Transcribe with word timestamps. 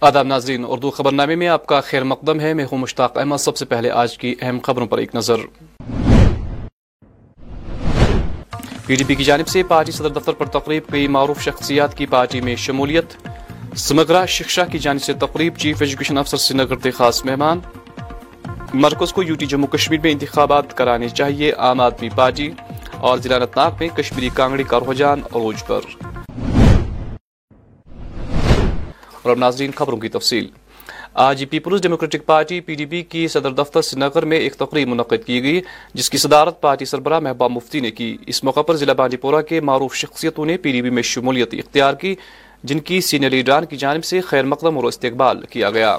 آداب 0.00 0.26
ناظرین، 0.26 0.64
اردو 0.68 0.90
خبرنامے 0.90 1.34
میں 1.34 1.48
آپ 1.48 1.66
کا 1.66 1.80
خیر 1.80 2.04
مقدم 2.04 2.40
ہے۔ 2.40 2.54
میں 2.54 2.64
ہوں 2.64 2.78
مشتاق 2.78 3.18
احمد۔ 3.18 3.36
سب 3.36 3.56
سے 3.56 3.64
پہلے 3.64 3.90
آج 3.90 4.18
کی 4.18 4.34
اہم 4.40 4.58
خبروں 4.62 4.86
پر 4.86 4.98
ایک 4.98 5.14
نظر۔ 5.14 5.36
پی 8.86 8.94
ڈی 8.94 9.04
پی 9.04 9.14
کی 9.14 9.24
جانب 9.24 9.48
سے 9.48 9.62
پارٹی 9.62 9.92
صدر 9.92 10.08
دفتر 10.08 10.32
پر 10.32 10.46
تقریب 10.46 10.82
کئی 10.92 11.08
معروف 11.08 11.40
شخصیات 11.40 11.96
کی 11.96 12.06
پارٹی 12.06 12.40
میں 12.40 12.56
شمولیت۔ 12.56 13.28
سمگرا 13.76 14.26
شکشا 14.26 14.64
کی 14.64 14.78
جانب 14.78 15.02
سے 15.02 15.12
تقریب 15.12 15.56
چیف 15.56 15.82
ایجوکیشن 15.82 16.18
افسر 16.18 16.36
سری 16.36 16.56
نگر 16.56 16.76
کے 16.76 16.90
خاص 16.90 17.24
مہمان۔ 17.24 17.60
مرکز 18.74 19.12
کو 19.12 19.22
یو 19.22 19.34
ٹی 19.34 19.46
جموں 19.46 19.68
کشمیر 19.68 20.00
میں 20.02 20.10
انتخابات 20.10 20.76
کرانے 20.76 21.08
چاہیے 21.08 21.52
عام 21.52 21.80
آدمی 21.80 22.08
پارٹی۔ 22.08 22.50
اور 22.96 23.18
ضلع 23.18 23.36
انت 23.36 23.56
ناگ 23.56 23.70
میں 23.80 23.88
کشمیری 23.88 24.28
کانگڑی 24.34 24.62
کا 24.62 24.78
رجحان 24.90 25.20
عروج 25.20 25.66
پر۔ 25.66 25.80
اور 29.22 29.30
اب 29.30 29.38
ناظرین 29.38 29.70
خبروں 29.76 29.98
کی 29.98 30.08
تفصیل۔ 30.08 30.46
آج 31.14 31.44
Peoples 31.50 31.80
Democratic 31.82 32.26
Party 32.26 32.60
P 32.60 32.74
D 32.74 32.86
P 32.86 33.02
کی 33.02 33.28
صدر 33.28 33.50
دفتر 33.50 33.82
سری 33.82 34.00
نگر 34.00 34.24
میں 34.24 34.36
ایک 34.36 34.54
تقریب 34.54 34.88
منعقد 34.88 35.26
کی 35.26 35.42
گئی، 35.42 35.60
جس 35.94 36.10
کی 36.10 36.18
صدارت 36.18 36.60
پارٹی 36.60 36.84
سربراہ 36.84 37.20
محبوب 37.20 37.50
مفتی 37.50 37.80
نے 37.80 37.90
کی۔ 37.90 38.16
اس 38.26 38.44
موقع 38.44 38.62
پر 38.62 38.76
ضلع 38.76 38.92
بانڈی 38.92 39.16
پورہ 39.16 39.42
کے 39.42 39.60
معروف 39.60 39.94
شخصیتوں 39.94 40.46
نے 40.46 40.56
پی 40.56 40.72
ڈی 40.72 40.82
پی 40.82 40.90
میں 40.90 41.02
شمولیت 41.02 41.54
اختیار 41.54 41.94
کی، 41.94 42.14
جن 42.64 42.78
کی 42.78 43.00
سینئر 43.00 43.30
لیڈران 43.30 43.64
کی 43.64 43.76
جانب 43.76 44.04
سے 44.04 44.20
خیر 44.20 44.44
مقدم 44.44 44.76
اور 44.76 44.84
استقبال 44.84 45.46
کیا 45.50 45.70
گیا۔ 45.70 45.98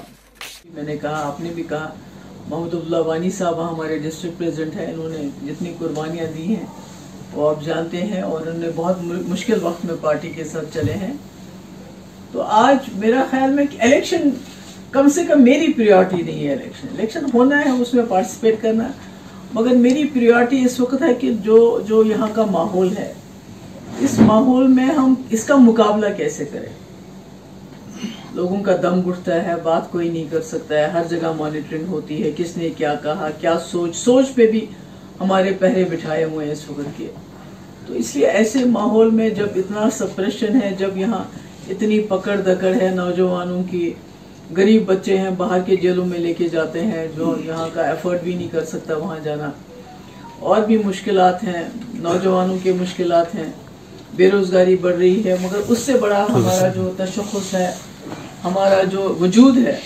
میں 0.64 0.82
نے 0.82 0.96
کہا، 0.96 1.26
آپ 1.26 1.40
نے 1.40 1.50
بھی 1.54 1.62
کہا، 1.62 1.94
محمد 2.48 2.74
اللہ 2.74 2.96
وانی 2.96 3.30
صاحب 3.30 3.72
ہمارے 3.72 3.98
ڈسٹرکٹ 3.98 4.38
پریزیڈنٹ 4.38 4.76
ہیں، 4.76 4.86
انہوں 4.86 5.08
نے 5.08 5.52
جتنی 5.52 5.74
قربانیاں 5.78 6.26
دی 6.26 6.42
ہیں، 6.42 6.66
وہ 7.32 7.48
آپ 7.50 7.64
جانتے 7.64 8.02
ہیں 8.02 8.22
اور 8.22 8.40
انہوں 8.40 8.58
نے 8.58 8.68
بہت 8.76 8.96
مشکل 9.02 9.58
وقت 9.62 9.84
میں 9.84 9.94
پارٹی 10.00 10.30
کے 10.30 10.44
ساتھ 10.44 10.74
چلے 10.74 10.92
ہیں۔ 10.92 11.12
تو 12.32 12.40
آج 12.40 12.76
میرا 12.94 13.24
خیال 13.30 13.50
میں 13.50 13.64
کہ 13.70 13.76
الیکشن 13.80 14.30
کم 14.90 15.08
سے 15.08 15.24
کم 15.24 15.42
میری 15.42 15.72
پریورٹی 15.72 16.22
نہیں 16.22 16.46
ہے 16.46 16.52
الیکشن۔ 16.52 16.88
الیکشن 16.98 17.20
ہونا 17.34 17.64
ہے، 17.64 17.70
اس 17.70 17.94
میں 17.94 18.04
پارٹیسپیٹ 18.08 18.62
کرنا۔ 18.62 18.88
مگر 19.52 19.76
میری 19.76 20.04
پریورٹی 20.04 20.64
اس 20.64 20.80
وقت 20.80 21.02
ہے 21.02 21.14
کہ 21.14 21.30
جو 21.42 21.80
جو 21.88 22.04
یہاں 22.04 22.28
کا 22.34 22.44
ماحول 22.44 22.96
ہے، 22.98 23.12
اس 24.00 24.18
ماحول 24.18 24.66
میں 24.66 24.84
ہم 24.84 25.14
اس 25.30 25.44
کا 25.44 25.56
مقابلہ 25.56 26.06
کیسے 26.16 26.44
کریں؟ 26.44 26.82
لوگوں 28.34 28.62
کا 28.62 28.76
دم 28.82 29.10
گھٹتا 29.10 29.46
ہے، 29.46 29.52
بات 29.62 29.90
کوئی 29.90 30.08
نہیں 30.08 30.24
کر 30.30 30.40
سکتا 30.40 30.78
ہے۔ 30.78 30.84
ہر 30.84 31.02
جگہ 31.10 31.32
مانیٹرنگ 31.36 31.84
ہوتی 31.88 32.22
ہے، 32.22 32.30
کس 32.36 32.56
نے 32.56 32.70
کیا 32.70 32.94
کہا، 32.94 33.28
کیا 33.40 33.58
سوچ۔ 33.58 33.96
سوچ 33.96 34.34
پہ 34.34 34.46
بھی 34.46 34.66
ہمارے 35.20 35.50
پہرے 35.58 35.84
بٹھائے 35.84 36.24
ہوئے 36.24 36.46
ہیں 36.46 36.52
اس 36.52 36.70
وقت 36.70 36.98
کے۔ 36.98 37.06
تو 37.86 37.94
اس 37.94 38.16
لیے 38.16 38.26
ایسے 38.26 38.64
ماحول 38.64 39.10
میں 39.10 39.30
جب 39.30 39.48
اتنا 39.56 39.88
سپریشن 39.90 40.62
ہے، 40.62 40.74
جب 40.78 40.96
یہاں 40.96 41.24
اتنی 41.70 42.00
پکڑ 42.00 42.36
دکڑ 42.36 42.74
ہے 42.82 42.88
نوجوانوں 42.88 43.62
کی۔ 43.70 43.92
غریب 44.56 44.82
بچے 44.86 45.18
ہیں، 45.18 45.30
باہر 45.30 45.60
کے 45.60 45.76
جیلوں 45.76 46.06
میں 46.06 46.18
لے 46.18 46.34
کے 46.34 46.48
جاتے 46.48 46.80
ہیں، 46.80 47.08
جو 47.16 47.34
یہاں 47.44 47.68
کا 47.74 47.82
ایفرٹ 47.82 48.22
بھی 48.22 48.34
نہیں 48.34 48.48
کر 48.52 48.64
سکتا 48.64 48.96
وہاں 48.96 49.18
جانا۔ 49.22 49.50
اور 50.38 50.62
بھی 50.62 50.76
مشکلات 50.78 51.44
ہیں، 51.44 51.62
نوجوانوں 51.94 52.58
کے 52.62 52.72
مشکلات 52.72 53.34
ہیں۔ 53.34 53.52
بے 54.16 54.30
روزگاری 54.30 54.76
بڑھ 54.76 54.96
رہی 54.96 55.24
ہے، 55.24 55.36
مگر 55.42 55.60
اس 55.68 55.78
سے 55.78 55.92
بڑا 55.92 56.26
ہمارا 56.30 56.68
جو 56.68 56.90
تشخص 56.96 57.54
ہے، 57.54 57.72
ہمارا 58.44 58.82
جو 58.82 59.16
وجود 59.20 59.66
ہے، 59.66 59.76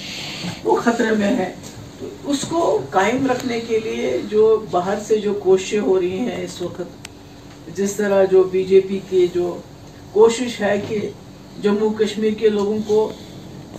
وہ 0.64 0.76
خطرے 0.76 1.10
میں 1.18 1.36
ہے۔ 1.36 1.54
تو 2.00 2.08
اس 2.24 2.38
کو 2.48 2.80
قائم 2.90 3.26
رکھنے 3.30 3.60
کے 3.60 3.78
لیے 3.84 4.20
جو 4.30 4.64
باہر 4.70 4.94
سے 5.06 5.16
جو 5.16 5.34
کوششیں 5.34 5.80
ہو 5.80 6.00
رہی 6.00 6.18
ہیں 6.18 6.44
اس 6.44 6.62
وقت، 6.62 7.08
جس 7.76 7.92
طرح 7.92 8.24
جو 8.24 8.42
بی 8.42 8.64
جے 8.64 8.80
پی 8.88 8.98
کی 9.08 9.26
جو 9.34 9.60
کوشش 10.12 10.60
ہے 10.60 10.80
کہ 10.88 11.10
جموں 11.62 11.90
کشمیر 11.98 12.32
کے 12.38 12.48
لوگوں 12.48 12.78
کو 12.86 12.98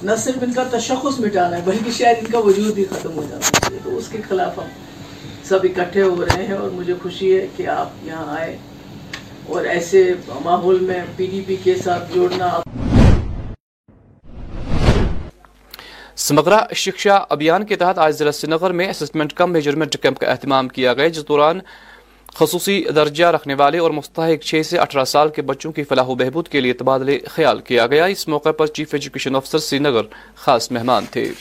نہ 0.03 0.15
صرف 0.23 0.43
ان 0.43 0.53
کا 0.53 0.63
تشخص 0.71 1.19
مٹانا 1.19 1.57
ہے، 1.57 1.61
بلکہ 1.65 1.91
شاید 1.97 2.17
ان 2.19 2.31
کا 2.31 2.39
وجود 2.45 2.77
ہی 2.77 2.83
ختم 2.89 3.15
ہو 3.15 3.25
جانا 3.29 3.69
ہے 3.71 3.77
تو 3.83 3.97
اس 3.97 4.07
کے 4.11 4.21
خلاف 4.29 4.57
ہم 4.57 4.67
سب 5.47 5.65
اکٹھے 5.65 6.01
ہو 6.01 6.25
رہے 6.25 6.45
ہیں 6.45 6.53
اور 6.53 6.69
مجھے 6.69 6.93
خوشی 7.01 7.35
ہے 7.35 7.45
کہ 7.57 7.67
آپ 7.67 8.05
یہاں 8.05 8.38
آئے 8.38 8.55
اور 9.47 9.65
ایسے 9.65 10.03
ماحول 10.43 10.79
میں 10.85 11.01
پی 11.15 11.25
ڈی 11.31 11.41
پی 11.47 11.55
کے 11.63 11.75
ساتھ 11.83 12.13
جوڑنا 12.13 12.49
سمگرا 16.27 16.59
شکشا 16.75 17.15
ابھیان 17.29 17.65
کے 17.65 17.75
تحت 17.75 17.97
آج 18.05 18.15
ضلع 18.17 18.31
سری 18.31 18.51
نگر 18.51 18.71
میں 18.79 18.88
اسسمنٹ 18.89 19.33
کم 19.33 19.51
میجرمنٹ 19.53 19.97
کیمپ 20.01 20.19
کا 20.19 20.27
اہتمام 20.31 20.67
کیا 20.67 20.94
گیا، 20.94 21.07
جس 21.07 21.27
دوران 21.27 21.59
خصوصی 22.35 22.83
درجہ 22.95 23.25
رکھنے 23.25 23.53
والے 23.53 23.77
اور 23.77 23.91
مستحق 23.91 24.43
چھ 24.43 24.61
سے 24.65 24.77
اٹھارہ 24.77 25.05
سال 25.05 25.29
کے 25.29 25.41
بچوں 25.41 25.71
کی 25.71 25.83
فلاح 25.83 26.05
و 26.05 26.15
بہبود 26.15 26.47
کے 26.47 26.61
لیے 26.61 26.73
تبادلے 26.73 27.19
خیال 27.27 27.59
کیا 27.59 27.88
گیا۔ 27.88 28.05
اس 28.05 28.27
موقع 28.27 28.51
پر 28.51 28.67
چیف 28.67 28.93
ایجوکیشن 28.93 29.35
افسر 29.35 29.57
سری 29.57 29.79
نگر 29.79 30.01
خاص 30.35 30.71
مہمان 30.71 31.05
تھے۔ 31.11 31.31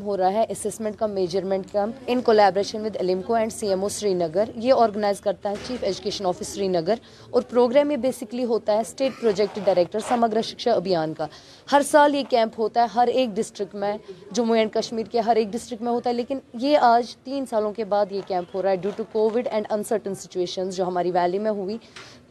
ہو 0.00 0.16
رہا 0.16 0.32
ہے 0.32 0.44
اسسمنٹ 0.48 0.96
کا 0.98 1.06
measurement 1.06 1.66
camp 1.72 1.94
in 2.06 2.20
collaboration 2.20 2.84
with 2.84 2.96
ALIMCO 3.00 3.34
and 3.34 3.52
C 3.52 3.68
M 3.68 3.82
O 3.82 3.88
Srinagar 4.14 4.48
یہ 4.54 4.72
آرگنائز 4.72 5.20
کرتا 5.20 5.50
ہے 5.50 5.54
چیف 5.66 5.84
ایجوکیشن 5.84 6.26
آفس 6.26 6.48
سری 6.48 6.68
نگر 6.68 6.94
اور 7.30 7.42
پروگرام 7.42 7.90
یہ 7.90 7.96
بیسکلی 7.96 8.44
ہوتا 8.44 8.72
ہے 8.72 8.80
state 8.80 9.12
project 9.20 9.58
director 9.64 9.98
Samagra 10.08 10.42
Shiksha 10.42 10.72
Abhiyan 10.72 11.14
کا۔ 11.14 11.26
ہر 11.72 11.82
سال 11.90 12.14
یہ 12.14 12.22
کیمپ 12.30 12.58
ہوتا 12.58 12.82
ہے، 12.82 12.86
ہر 12.94 13.06
ایک 13.06 13.28
ڈسٹرکٹ 13.34 13.74
میں 13.74 13.96
جموں 14.32 14.56
اینڈ 14.58 14.72
کشمیر 14.72 15.06
کے 15.06 15.20
ہر 15.20 15.36
ایک 15.36 15.48
ڈسٹرکٹ 15.52 15.82
میں 15.82 15.92
ہوتا 15.92 16.10
ہے۔ 16.10 16.14
لیکن 16.14 16.38
یہ 16.54 16.78
آج 16.78 17.16
تین 17.16 17.46
سالوں 17.46 17.72
کے 17.72 17.84
بعد 17.84 18.12
یہ 18.12 18.20
کیمپ 18.26 18.56
ہو 18.56 18.62
رہا 18.62 18.70
ہے 18.70 18.76
due 18.76 18.90
to 18.96 19.04
covid 19.12 19.48
and 19.50 19.66
uncertain 19.70 20.14
situations 20.14 20.76
جو 20.76 20.84
ہماری 20.84 21.10
ویلی 21.10 21.38
میں 21.38 21.50
ہوئی۔ 21.50 21.78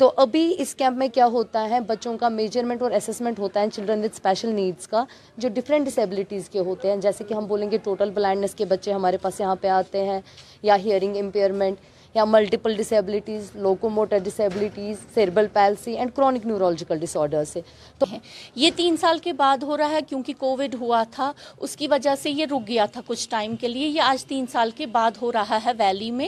تو 0.01 0.11
ابھی 0.17 0.53
اس 0.57 0.73
کیمپ 0.75 0.97
میں 0.97 1.07
کیا 1.07 1.25
ہوتا 1.25 1.69
ہے؟ 1.69 1.79
بچوں 1.79 2.17
کا 2.17 2.29
میجرمنٹ 2.29 2.81
اور 2.81 2.91
اسسمنٹ 2.91 3.39
ہوتا 3.39 3.61
ہے 3.61 3.65
چلڈرن 3.73 4.03
وتھ 4.03 4.13
اسپیشل 4.13 4.53
نیڈس 4.55 4.87
کا، 4.87 5.03
جو 5.37 5.49
ڈفرینٹ 5.49 5.85
ڈسیبلٹیز 5.85 6.49
کے 6.49 6.59
ہوتے 6.59 6.89
ہیں۔ 6.89 6.95
جیسے 6.97 7.23
کہ 7.23 7.33
ہم 7.33 7.45
بولیں 7.47 7.69
گے 7.71 7.77
ٹوٹل 7.77 8.09
بلائنڈنس 8.09 8.55
کے 8.55 8.65
بچے 8.65 8.93
ہمارے 8.93 9.17
پاس 9.17 9.39
یہاں 9.39 9.55
پہ 9.61 9.67
آتے 9.67 10.03
ہیں، 10.05 10.19
یا 10.61 10.75
ہیئرنگ 10.75 11.17
امپیئرمنٹ 11.17 11.75
یا 12.15 12.25
multiple 12.25 12.75
disabilities 12.75 13.51
locomotor 13.89 14.17
disabilities 14.17 14.97
cerebral 15.13 15.47
palsy 15.53 15.93
and 15.97 16.11
chronic 16.15 16.45
neurological 16.45 16.99
disorder 16.99 17.43
سے۔ 17.43 17.61
تو 17.97 18.05
یہ 18.55 18.71
تین 18.75 18.97
سال 18.97 19.19
کے 19.19 19.33
بعد 19.33 19.63
ہو 19.63 19.77
رہا 19.77 19.89
ہے 19.89 19.99
کیونکہ 20.09 20.33
کووڈ 20.37 20.75
ہوا 20.79 21.03
تھا۔ 21.11 21.31
اس 21.57 21.75
کی 21.75 21.87
وجہ 21.87 22.15
سے 22.21 22.29
یہ 22.29 22.45
رک 22.51 22.67
گیا 22.67 22.85
تھا 22.85 23.01
کچھ 23.05 23.29
ٹائم 23.29 23.55
کے 23.55 23.67
لیے۔ 23.67 23.87
یہ 23.87 24.01
آج 24.01 24.25
تین 24.25 24.45
سال 24.51 24.71
کے 24.75 24.85
بعد 24.85 25.21
ہو 25.21 25.31
رہا 25.31 25.59
ہے 25.65 25.71
ویلی 25.77 26.11
میں۔ 26.11 26.27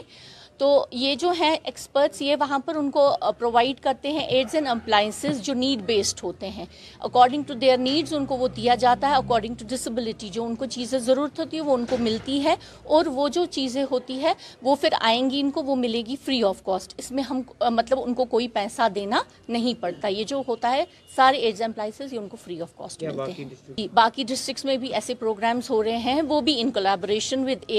تو 0.57 0.85
یہ 0.91 1.15
جو 1.15 1.31
ہیں 1.39 1.55
ایکسپرٹس 1.63 2.21
یہ 2.21 2.35
وہاں 2.39 2.57
پر 2.65 2.75
ان 2.75 2.89
کو 2.91 3.09
پرووائڈ 3.39 3.79
کرتے 3.83 4.11
ہیں 4.11 4.25
ایڈز 4.25 4.55
اینڈ 4.55 4.67
امپلائنسز 4.67 5.41
جو 5.43 5.53
نیڈ 5.53 5.81
بیسڈ 5.85 6.23
ہوتے 6.23 6.49
ہیں. 6.49 6.65
اکارڈنگ 6.99 7.43
ٹو 7.47 7.53
دیئر 7.53 7.77
نیڈز 7.77 8.13
ان 8.13 8.25
کو 8.25 8.37
وہ 8.37 8.47
دیا 8.55 8.75
جاتا 8.75 9.09
ہے 9.09 9.15
اکارڈنگ 9.15 9.55
ٹو 9.55 9.65
ڈسبلٹی 9.69 10.29
جو 10.29 10.45
ان 10.45 10.55
کو 10.55 10.65
چیزیں 10.65 10.97
ضرورت 10.99 11.39
ہوتی 11.39 11.57
ہے 11.57 11.61
وہ 11.61 11.73
ان 11.73 11.85
کو 11.89 11.97
ملتی 11.99 12.43
ہے 12.43 12.55
اور 12.85 13.05
وہ 13.05 13.27
جو 13.29 13.45
چیزیں 13.51 13.83
ہوتی 13.91 14.21
ہے 14.21 14.33
وہ 14.61 14.75
پھر 14.81 14.93
آئیں 15.01 15.29
گی 15.29 15.39
ان 15.39 15.51
کو، 15.51 15.63
وہ 15.63 15.75
ملے 15.75 16.01
گی 16.07 16.15
فری 16.25 16.41
آف 16.43 16.63
کاسٹ 16.63 16.93
اس 16.97 17.11
میں 17.11 17.23
ہم 17.23 17.41
مطلب 17.71 17.99
ان 18.03 18.13
کو 18.13 18.25
کوئی 18.25 18.47
پیسہ 18.53 18.87
دینا 18.95 19.21
نہیں 19.49 19.81
پڑتا. 19.81 20.07
یہ 20.07 20.23
جو 20.23 20.41
ہوتا 20.47 20.71
ہے 20.71 20.83
سارے 21.15 21.37
ایڈز 21.37 21.61
امپلائنسز 21.61 22.13
یہ 22.13 22.19
ان 22.19 22.27
کو 22.27 22.37
فری 22.43 22.59
آف 22.61 22.75
کاسٹ 22.77 23.03
ملتے 23.03 23.31
ہیں۔ 23.31 23.87
باقی 23.93 24.23
ڈسٹرکٹس 24.27 24.65
میں 24.65 24.77
بھی 24.77 24.93
ایسے 24.93 25.15
پروگرامس 25.15 25.69
ہو 25.69 25.83
رہے 25.83 25.97
ہیں 25.97 26.21
وہ 26.27 26.39
بھی 26.41 26.59
ان 26.61 26.71
کولیبریشن 26.71 27.43
ود 27.49 27.71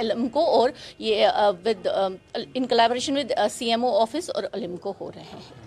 علم 0.00 0.26
کو 0.32 0.44
اور 0.58 0.70
یہ 0.98 1.26
with 1.64 1.86
in 2.54 2.66
collaboration 2.66 3.16
with 3.16 3.32
C 3.52 3.70
M 3.70 3.84
O 3.84 3.96
office 4.00 4.30
اور 4.30 4.44
علم 4.52 4.76
کو 4.76 4.92
ہو 5.00 5.10
رہے 5.14 5.22
ہیں۔ 5.22 5.65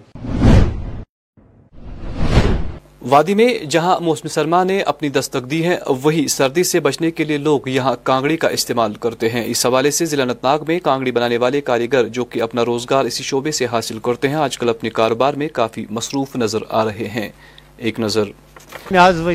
وادی 3.02 3.34
میں 3.34 3.66
جہاں 3.66 4.00
موسم 4.00 4.28
سرما 4.28 4.64
نے 4.64 4.82
اپنی 4.82 5.10
دستک 5.10 5.52
دی 5.52 5.66
ہے، 5.66 5.78
وہی 6.04 6.28
سردی 6.28 6.64
سے 6.64 6.80
بچنے 6.80 7.12
کے 7.12 7.24
لیے 7.24 7.38
لوگ 7.38 7.68
یہاں 7.68 7.96
کانگڑی 8.04 8.38
کا 8.38 8.47
استعمال 8.47 8.94
کرتے 8.94 9.29
ہیں۔ 9.29 9.44
اس 9.46 9.66
حوالے 9.66 9.91
سے 9.91 10.06
ضلع 10.06 10.23
انت 10.23 10.44
ناگ 10.44 10.59
میں 10.68 10.79
کانگڑی 10.79 11.12
بنانے 11.12 11.38
والے 11.38 11.62
کاریگر 11.62 12.08
جو 12.08 12.26
کہ 12.26 12.41
اپنا 12.41 12.66
روزگار 12.66 13.06
اسی 13.06 13.23
شعبے 13.23 13.52
سے 13.52 13.66
حاصل 13.66 14.00
کرتے 14.00 14.28
ہیں، 14.28 14.35
آج 14.35 14.58
کل 14.58 14.70
اپنے 14.70 14.90
کاروبار 14.90 15.34
میں 15.34 15.47
کافی 15.53 15.85
مصروف 15.90 16.35
نظر 16.35 16.59
آ 16.70 16.85
رہے 16.85 17.08
ہیں۔ 17.08 17.29
ایک 17.78 18.00
نظر۔ 18.00 18.23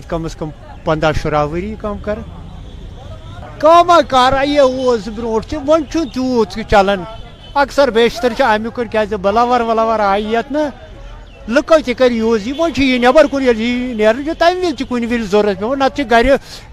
کم 0.08 0.24
از 0.24 0.36
کم 0.36 0.50
پندہ 0.84 1.10
شراہ 1.22 1.46
وری 1.46 1.74
کم 1.80 1.98
کر 1.98 2.18
کام 3.58 3.92
کار 4.08 4.32
یہ 4.44 4.60
برونٹ 5.16 5.54
ون 5.66 5.84
تیوت 5.92 6.58
چلان 6.70 7.02
اکثر 7.54 7.90
بیشتر 7.90 8.32
امیک 8.38 8.80
کیا 8.92 9.16
بلاور 9.22 9.60
ولاور 9.60 10.00
آئی 10.00 10.32
یت 10.32 10.52
نا۔ 10.52 10.68
لکو 11.48 11.78
تہ 11.86 11.92
کر 11.98 12.10
یوز 12.10 12.46
یہ 12.48 12.80
یہ 12.80 12.98
نبر 12.98 13.26
کن 13.30 13.42
نیرن 13.96 14.32
تمہ 14.38 14.66
وز 14.66 14.82
کن 14.88 15.04
وز 15.10 15.30
ضرورت 15.30 15.60
پہ 15.60 15.74
نت 15.78 16.00
گر 16.10 16.26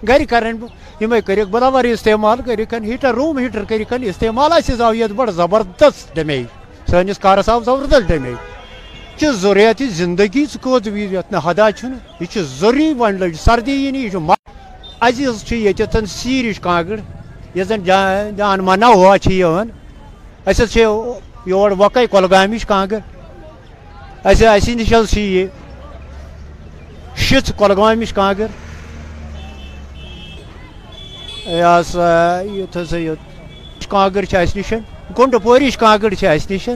گر 0.08 0.24
کرن 0.30 0.56
یم 1.00 1.14
کر 1.26 1.44
بلاور 1.50 1.84
استعمال 1.84 2.38
کر 2.46 2.82
ہیٹر 2.84 3.14
روم 3.14 3.38
ہیٹر 3.38 3.64
کر 3.68 4.00
استعمال 4.00 4.52
اس 4.52 4.80
آو 4.80 4.94
یہ 4.94 5.12
بڑ 5.16 5.30
زبردست 5.30 6.14
ڈیمیج 6.14 6.44
سنس 6.90 7.18
کارس 7.18 7.48
آو 7.48 7.60
زبردست 7.64 8.08
ڈیمیج 8.08 9.22
یہ 9.22 9.30
ضروریات 9.40 9.82
زندگی 9.96 10.44
ثوت 10.52 10.86
یت 10.86 11.34
حدا 11.44 11.68
یہ 11.78 12.40
ضروری 12.58 12.92
ون 12.98 13.18
لج، 13.20 13.34
سردی 13.40 13.72
یہ 13.72 13.96
یہ 13.96 14.34
عزیز 15.00 15.52
یہ 15.52 16.04
سیرش 16.08 16.60
کانگڑ، 16.60 16.98
یہ 17.54 17.64
زن 17.68 17.84
جان 18.36 18.64
منا 18.64 18.88
ہوا 18.88 19.16
اس 20.46 20.76
یور 21.46 21.70
وقے 21.78 22.06
کلگامچ 22.10 22.64
کانگر 22.66 22.98
اس 24.24 24.42
اس 24.44 24.68
نش 24.70 25.16
یہ 25.16 25.46
شھ 27.18 27.50
کلگامچ 27.58 28.12
کانگر 28.12 28.46
یہ 31.46 31.80
سا 31.86 32.40
یت 32.46 32.76
ہسا 32.76 32.96
کانگر 33.88 34.24
اس 34.32 34.56
نش 34.56 34.72
گنڈ 35.18 35.34
پورش 35.42 35.76
کانگر 35.76 36.12
اس 36.12 36.50
نش 36.50 36.68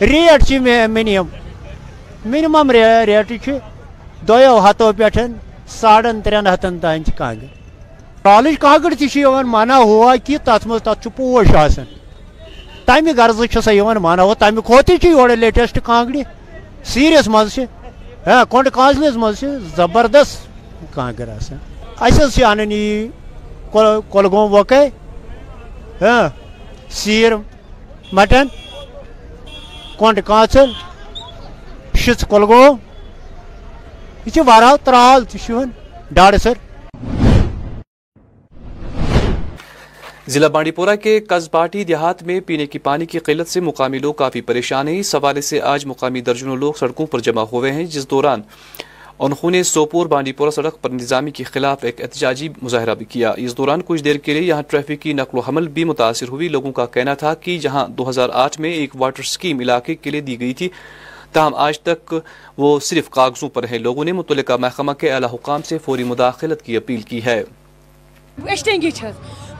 ریٹ 0.00 0.50
منیم 0.90 1.26
منیمم 2.24 2.70
ریٹ 2.70 3.48
دو 4.22 4.38
ہتو 4.60 4.92
پہ 4.92 5.26
ساڑن 5.70 6.20
ترین 6.20 6.46
ہتن 6.46 6.78
تان 6.78 7.02
کانگر 7.16 8.26
رالچ 8.26 8.58
کانگر 8.60 8.94
تہ 8.94 9.42
مانا 9.46 9.78
ہوا 9.78 10.16
کہ 10.24 10.38
تر 10.44 10.66
مز 10.66 10.82
تک 10.82 11.08
پوش 11.16 11.54
آسان 11.56 11.84
تمہ 12.86 13.10
غرض 13.16 13.40
سا 13.54 13.70
مانا 13.98 14.22
ہوا 14.22 14.34
تمہ 14.38 14.60
کھوت 14.60 14.90
یور 15.02 15.36
لیٹسٹ 15.36 15.78
کانگڑ 15.84 16.22
سیریس 16.84 17.28
مز 17.28 17.58
ہاں 18.26 18.44
کونڈ 18.50 18.68
کانزلس 18.74 19.16
مز 19.22 19.44
زبردست۔ 19.76 20.38
کانگر 20.94 21.28
آسان 21.28 21.58
اس 22.06 22.38
ان 22.44 22.72
یہ 22.72 23.06
کولگوم 24.12 24.54
وکے 24.54 24.84
ہاں 26.00 26.28
سیر، 27.00 27.32
مٹن 28.12 28.46
کونڈ 29.98 30.20
کانچل 30.26 30.72
شچ 32.02 32.24
کولگوم 32.28 32.76
یہ 34.26 34.42
وارہ 34.46 34.74
ترال 34.84 35.24
تہ 35.30 35.64
ڈاڑ 36.16 36.36
سر۔ 36.42 36.54
ضلع 40.30 40.48
بانڈی 40.48 40.70
پورہ 40.70 40.94
کے 40.96 41.18
قصباٹی 41.20 41.82
دیہات 41.84 42.22
میں 42.22 42.40
پینے 42.40 42.66
کی 42.66 42.78
پانی 42.78 43.06
کی 43.06 43.18
قلت 43.18 43.48
سے 43.48 43.60
مقامی 43.60 43.98
لوگ 43.98 44.14
کافی 44.14 44.40
پریشان 44.40 44.88
ہیں۔ 44.88 44.98
اس 45.00 45.14
حوالے 45.14 45.40
سے 45.40 45.60
آج 45.60 45.86
مقامی 45.86 46.20
درجنوں 46.20 46.56
لوگ 46.56 46.72
سڑکوں 46.72 47.06
پر 47.06 47.18
جمع 47.18 47.42
ہوئے 47.42 47.72
ہیں، 47.72 47.84
جس 47.84 48.10
دوران 48.10 48.42
انہوں 49.18 49.50
نے 49.50 49.62
سوپور 49.62 50.06
بانڈی 50.06 50.32
پورہ 50.32 50.50
سڑک 50.50 50.80
پر 50.82 50.90
نظامی 50.90 51.30
کے 51.30 51.44
خلاف 51.44 51.84
ایک 51.84 52.00
احتجاجی 52.00 52.48
مظاہرہ 52.62 52.94
بھی 52.94 53.04
کیا۔ 53.04 53.32
اس 53.36 53.56
دوران 53.56 53.80
کچھ 53.86 54.04
دیر 54.04 54.16
کے 54.16 54.34
لیے 54.34 54.42
یہاں 54.42 54.62
ٹریفک 54.62 55.02
کی 55.02 55.12
نقل 55.12 55.38
و 55.38 55.40
حمل 55.40 55.68
بھی 55.68 55.84
متاثر 55.84 56.28
ہوئی۔ 56.28 56.48
لوگوں 56.48 56.72
کا 56.72 56.86
کہنا 56.86 57.14
تھا 57.14 57.34
کہ 57.34 57.58
جہاں 57.58 57.86
دو 57.88 58.08
ہزار 58.10 58.28
آٹھ 58.32 58.60
میں 58.60 58.72
ایک 58.72 58.96
واٹر 58.96 59.22
سکیم 59.22 59.60
علاقے 59.60 59.94
کے 59.94 60.10
لیے 60.10 60.20
دی 60.20 60.40
گئی 60.40 60.54
تھی، 60.54 60.68
تاہم 61.32 61.54
آج 61.54 61.80
تک 61.80 62.14
وہ 62.58 62.78
صرف 62.80 63.10
کاغذوں 63.10 63.48
پر 63.48 63.64
ہیں۔ 63.64 63.78
لوگوں 63.78 64.04
نے 64.04 64.12
متعلقہ 64.12 64.56
محکمہ 64.60 64.92
کے 64.92 65.12
اعلی 65.12 65.26
حکام 65.32 65.62
سے 65.62 65.78
فوری 65.78 66.04
مداخلت 66.04 66.62
کی 66.62 66.76
اپیل 66.76 67.02
کی 67.02 67.24
ہے۔ 67.24 67.42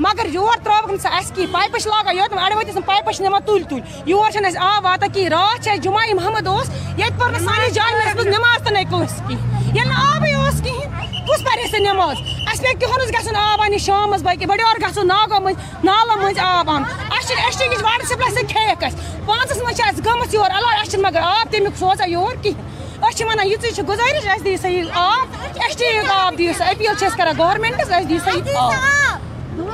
مگر 0.00 0.26
یور 0.32 0.56
ترٛاوکھ 0.64 0.90
نہٕ 0.92 1.02
ژٕ 1.02 1.12
اَسہِ 1.12 1.34
کِہیٖنۍ 1.34 1.52
پایپہٕ 1.52 1.80
چھِ 1.80 1.88
لاگان 1.88 2.16
یوت 2.16 2.32
اَڑٕ 2.32 2.56
ؤتِس 2.56 2.74
نہٕ 2.74 2.86
پایپہٕ 2.86 3.12
چھِ 3.12 3.22
نِوان 3.24 3.42
تُلۍ 3.46 3.68
تُلۍ۔ 3.68 3.82
یور 4.06 4.30
چھِنہٕ 4.30 4.48
اَسہِ 4.48 4.58
آب 4.60 4.84
واتان 4.84 5.10
کِہیٖنۍ 5.12 5.30
راتھ 5.30 5.62
چھِ 5.62 5.70
اَسہِ 5.70 5.82
جُمعہ 5.82 6.14
محمد 6.14 6.46
اوس 6.46 6.66
ییٚتہِ 6.98 7.18
پٔر 7.18 7.30
نہٕ 7.30 7.44
سانہِ 7.44 7.70
جایہِ 7.72 7.94
منٛز 7.94 8.26
نٮ۪ماز 8.26 8.62
تہِ 8.64 8.72
نَے 8.72 8.84
کٲنٛسہِ 8.84 9.16
کِہیٖنۍ 9.28 9.76
ییٚلہِ 9.76 9.86
نہٕ 9.86 10.16
آبٕے 10.16 10.32
اوس 10.34 10.60
کِہیٖنۍ 10.64 11.26
کُس 11.26 11.40
پَرِ 11.44 11.58
اَسہِ 11.64 11.80
نٮ۪ماز 11.80 12.16
اَسہِ 12.50 12.62
پیٚیہِ 12.62 12.80
کِہُنَس 12.80 13.10
گژھُن 13.16 13.36
آب 13.36 13.60
اَننہِ 13.62 13.80
شامَس 13.80 14.22
بٔلکہِ 14.22 14.46
بٔڑِ 14.48 14.60
اور 14.68 14.76
گژھو 14.82 15.02
ناگو 15.02 15.40
مٔنٛزۍ 15.44 15.84
نالو 15.84 16.16
مٔنٛزۍ 16.20 16.42
آب 16.44 16.70
اَنُن۔ 16.70 16.84
اَسہِ 16.84 17.26
چھِنہٕ 17.26 17.44
ایس 17.44 17.56
ٹی 17.58 17.68
کِچ 17.68 17.82
واٹر 17.82 18.04
سپلاے 18.04 18.30
سۭتۍ 18.30 18.48
کھیٚیَکھ 18.48 18.84
اَسہِ۔ 18.84 19.26
پانٛژَس 19.26 19.62
منٛز 19.62 19.76
چھِ 19.76 19.88
اَسہِ 19.88 20.04
گٔمٕژ 20.06 20.34
یور 20.34 20.50
علاوٕ 20.50 20.80
اَسہِ 20.80 20.90
چھِنہٕ 20.90 21.10
مگر 21.10 21.20
آب 21.22 21.46
تَمیُک 21.50 21.76
سوزان 21.78 22.10
یور 22.10 22.34
کِہیٖنۍ۔ 22.42 22.69
أسۍ 23.02 23.16
چھِ 23.16 23.24
وَنان 23.26 23.46
یِژٕے 23.46 23.70
چھِ 23.70 23.82
گُزٲرِش 23.88 24.26
اَسہِ 24.26 24.44
دِیِو 24.44 24.56
سا 24.62 24.68
یہِ 24.68 24.84
آب 24.94 25.26
ایس 25.62 25.76
ٹی 25.76 25.84
یُک 25.84 26.10
آب 26.10 26.34
دِیِو 26.38 26.52
سا، 26.58 26.64
أپیٖل 26.70 26.94
چھِ 26.98 27.06
أسۍ 27.08 27.16
کَران 27.16 27.34
گورمٮ۪نٛٹَس 27.38 27.92
اَسہِ 27.92 28.08
دِیِو 28.08 28.20
سا 28.24 28.30
یہِ 28.30 28.56
آب۔ 28.56 28.72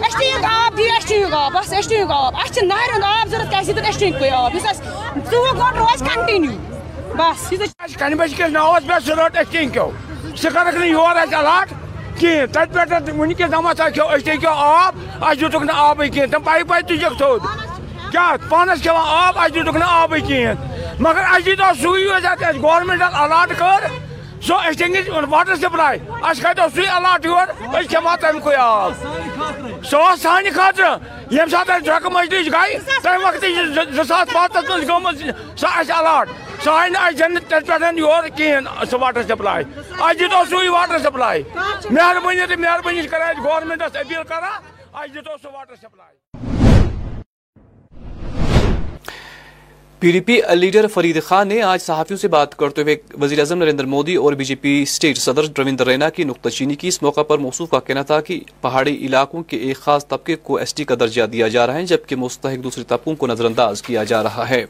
ایس 0.04 0.14
ٹی 0.18 0.26
یُک 0.26 0.44
آب 0.44 0.76
دِیِو 0.76 0.92
ایس 0.94 1.04
ٹی 1.04 1.14
یُک 1.14 1.34
آب، 1.34 1.52
بَس 1.52 1.72
ایس 1.72 1.86
ٹی 1.88 1.94
یُک 1.94 2.10
آب۔ 2.10 2.36
اَسہِ 2.36 2.54
چھِ 2.54 2.62
نہرِ 2.64 2.90
ہُنٛد 2.94 3.04
آب 3.04 3.28
ضوٚرَتھ، 3.28 3.50
کیٛازِ 3.50 3.66
دیُت 3.76 3.86
ایس 3.86 3.96
ٹی 3.98 4.06
یُکُے 4.06 4.30
آب۔ 4.30 4.54
یُس 4.54 4.66
اَسہِ 4.70 4.84
ژوٚوُہ 5.30 5.52
گٲنٛٹہٕ 5.58 5.78
روزِ 5.78 6.02
کَنٹِنیوٗ 6.08 6.56
بَس، 7.18 7.52
یُس 7.52 7.96
کنہِ 7.98 8.14
بجہِ 8.18 8.36
کِس 8.36 8.50
ناوس 8.52 8.86
پٮ۪ٹھ 8.86 9.04
سُہ 9.04 9.14
رٔٹ 9.20 9.36
أسۍ 9.36 9.52
ٹینکیو 9.52 9.90
سُہ 10.40 10.48
کَرکھ 10.54 10.76
نہٕ 10.76 10.88
یور 10.88 11.16
اَسہِ 11.16 11.34
الاٹ 11.34 11.68
کِہیٖنۍ۔ 12.18 12.46
تَتہِ 12.52 12.72
پٮ۪ٹھ 12.74 13.10
وٕنکٮ۪س 13.18 13.52
دَپان 13.52 13.76
سا 13.76 13.88
کھیو، 13.88 14.06
أسۍ 14.14 14.24
ٹینکیو 14.24 14.50
آب، 14.50 14.94
اَسہِ 15.20 15.40
دِتُکھ 15.40 15.64
نہٕ 15.64 15.78
آبٕے 15.88 16.08
کِہیٖنۍ۔ 16.08 16.30
تِم 16.32 16.42
پایپہٕ 16.42 16.80
تُجکھ 16.88 17.18
تھوٚد۔ 17.18 17.40
کیٛاہ؟ 18.12 18.36
پانَس 18.50 18.82
کھٮ۪وان 18.82 19.04
آب، 19.24 19.38
اَسہِ 19.38 19.54
دِتُکھ 19.54 19.76
نہٕ 19.76 19.92
آبٕے 20.02 20.20
کِہیٖنۍ۔ 20.20 20.75
مگر 20.98 21.22
اَسہِ 21.30 21.44
دیٖتو 21.44 21.72
سُے 21.82 21.88
الاٹ 23.22 23.48
کٔر۔ 23.58 23.86
سو 24.46 24.54
أسۍ 24.54 25.24
واٹر 25.28 25.54
سپلاے 25.56 25.98
اَسہِ 26.22 26.42
کھَتیو 26.42 26.66
سُے 26.74 26.86
الاٹ 26.96 27.24
یور 27.24 27.46
أسۍ 27.48 27.88
کھٮ۪وان 27.88 28.54
آب 28.58 28.92
سُہ 29.90 29.96
اوس 29.96 30.22
سانہِ 30.22 30.52
خٲطرٕ 30.54 30.98
ییٚمہِ 31.30 31.50
ساتہٕ 31.50 31.74
اَسہِ 31.74 31.84
ڈرٛکہٕ 31.86 32.12
مٔجلِس 32.12 32.52
گٔے 32.52 32.78
تَمہِ 33.02 33.24
وقتہٕ 33.24 33.40
چھِ 33.40 33.94
زٕ 33.96 34.04
ساس 34.08 34.32
پانٛژَس 34.32 34.68
منٛز 34.70 34.88
گٔمٕژ 34.88 35.16
سۄ 35.60 35.68
اَسہِ 35.78 35.96
الاٹ 35.96 36.28
سۄ 36.64 36.70
آیہِ 36.72 36.90
نہٕ 36.92 37.02
اَسہِ 37.06 37.18
دِنہٕ 37.18 37.40
تَتہِ 37.48 37.66
پٮ۪ٹھ 37.66 37.98
یور 37.98 38.28
کِہیٖنۍ 38.36 38.86
سُہ 38.90 39.00
واٹر 39.00 39.22
سپلاے 39.28 39.62
اَسہِ 40.00 40.18
دیٖتو 40.18 40.44
سُے 40.50 40.68
واٹر 40.68 40.98
سپلاے 40.98 41.42
مہربٲنی 41.90 42.46
تہٕ 42.46 42.58
مہربٲنی 42.58 43.02
چھِ 43.02 43.10
کَران 43.10 43.30
أسۍ 43.30 43.44
گورمٮ۪نٛٹَس 43.44 43.96
أپیٖل 43.96 44.24
کَران 44.28 44.52
اَسہِ 44.94 45.14
سُہ 45.42 45.52
water 45.54 45.74
supply 45.82 46.55
P 50.06 50.10
D 50.12 50.20
P 50.20 50.38
leader 50.54 50.86
Farid 50.86 51.22
Khan 51.24 51.48
نے 51.48 51.60
آج 51.62 51.80
صحافیوں 51.82 52.18
سے 52.18 52.28
بات 52.28 52.54
کرتے 52.56 52.82
ہوئے 52.82 52.96
وزیر 53.20 53.38
اعظم 53.38 53.58
نریندر 53.58 53.84
مودی 53.84 54.14
اور 54.14 54.32
بی 54.32 54.44
جے 54.44 54.54
پی 54.54 54.74
اسٹیٹ 54.82 55.18
صدر 55.18 55.44
رویندر 55.58 55.86
رینا 55.86 56.08
کی 56.08 56.24
نقطہ 56.24 56.48
چینی 56.48 56.74
کی 56.74 56.88
اس 56.88 57.00
موقع 57.02 57.22
پر 57.28 57.38
موصوف 57.38 57.70
کا 57.70 57.80
کہنا 57.86 58.02
تھا 58.02 58.20
کہ 58.20 58.38
پہاڑی 58.60 58.94
علاقوں 59.06 59.42
کے 59.42 59.56
ایک 59.56 59.76
خاص 59.76 60.06
طبقے 60.08 60.36
کو 60.42 60.56
ایس 60.56 60.74
ٹی 60.74 60.84
کا 60.84 60.94
درجہ 61.00 61.22
دیا 61.32 61.48
جا 61.48 61.66
رہا 61.66 61.74
ہے، 61.74 61.84
جبکہ 61.84 62.16
مستحق 62.16 62.62
دوسرے 62.64 62.84
طبقوں 62.88 63.14
کو 63.14 63.26
نظر 63.26 63.44
انداز 63.44 63.82
کیا 63.82 64.04
جا 64.04 64.22
رہا 64.22 64.48
ہے۔ 64.48 64.64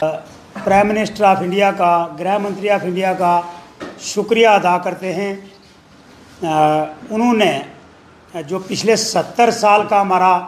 پرائم 0.00 0.88
منسٹر 0.88 1.24
آف 1.24 1.42
انڈیا 1.42 1.70
کا، 1.78 1.92
گرہ 2.18 2.38
منتری 2.38 2.70
آف 2.70 2.84
انڈیا 2.84 3.12
کا 3.18 3.40
شکریہ 4.08 4.48
ادا 4.48 4.76
کرتے 4.84 5.12
ہیں۔ 5.14 5.34
انہوں 6.42 7.32
نے 7.34 7.52
جو 8.48 8.58
پچھلے 8.58 8.96
ستر 8.96 9.50
سال 9.60 9.86
کا 9.88 10.00
ہمارا 10.00 10.38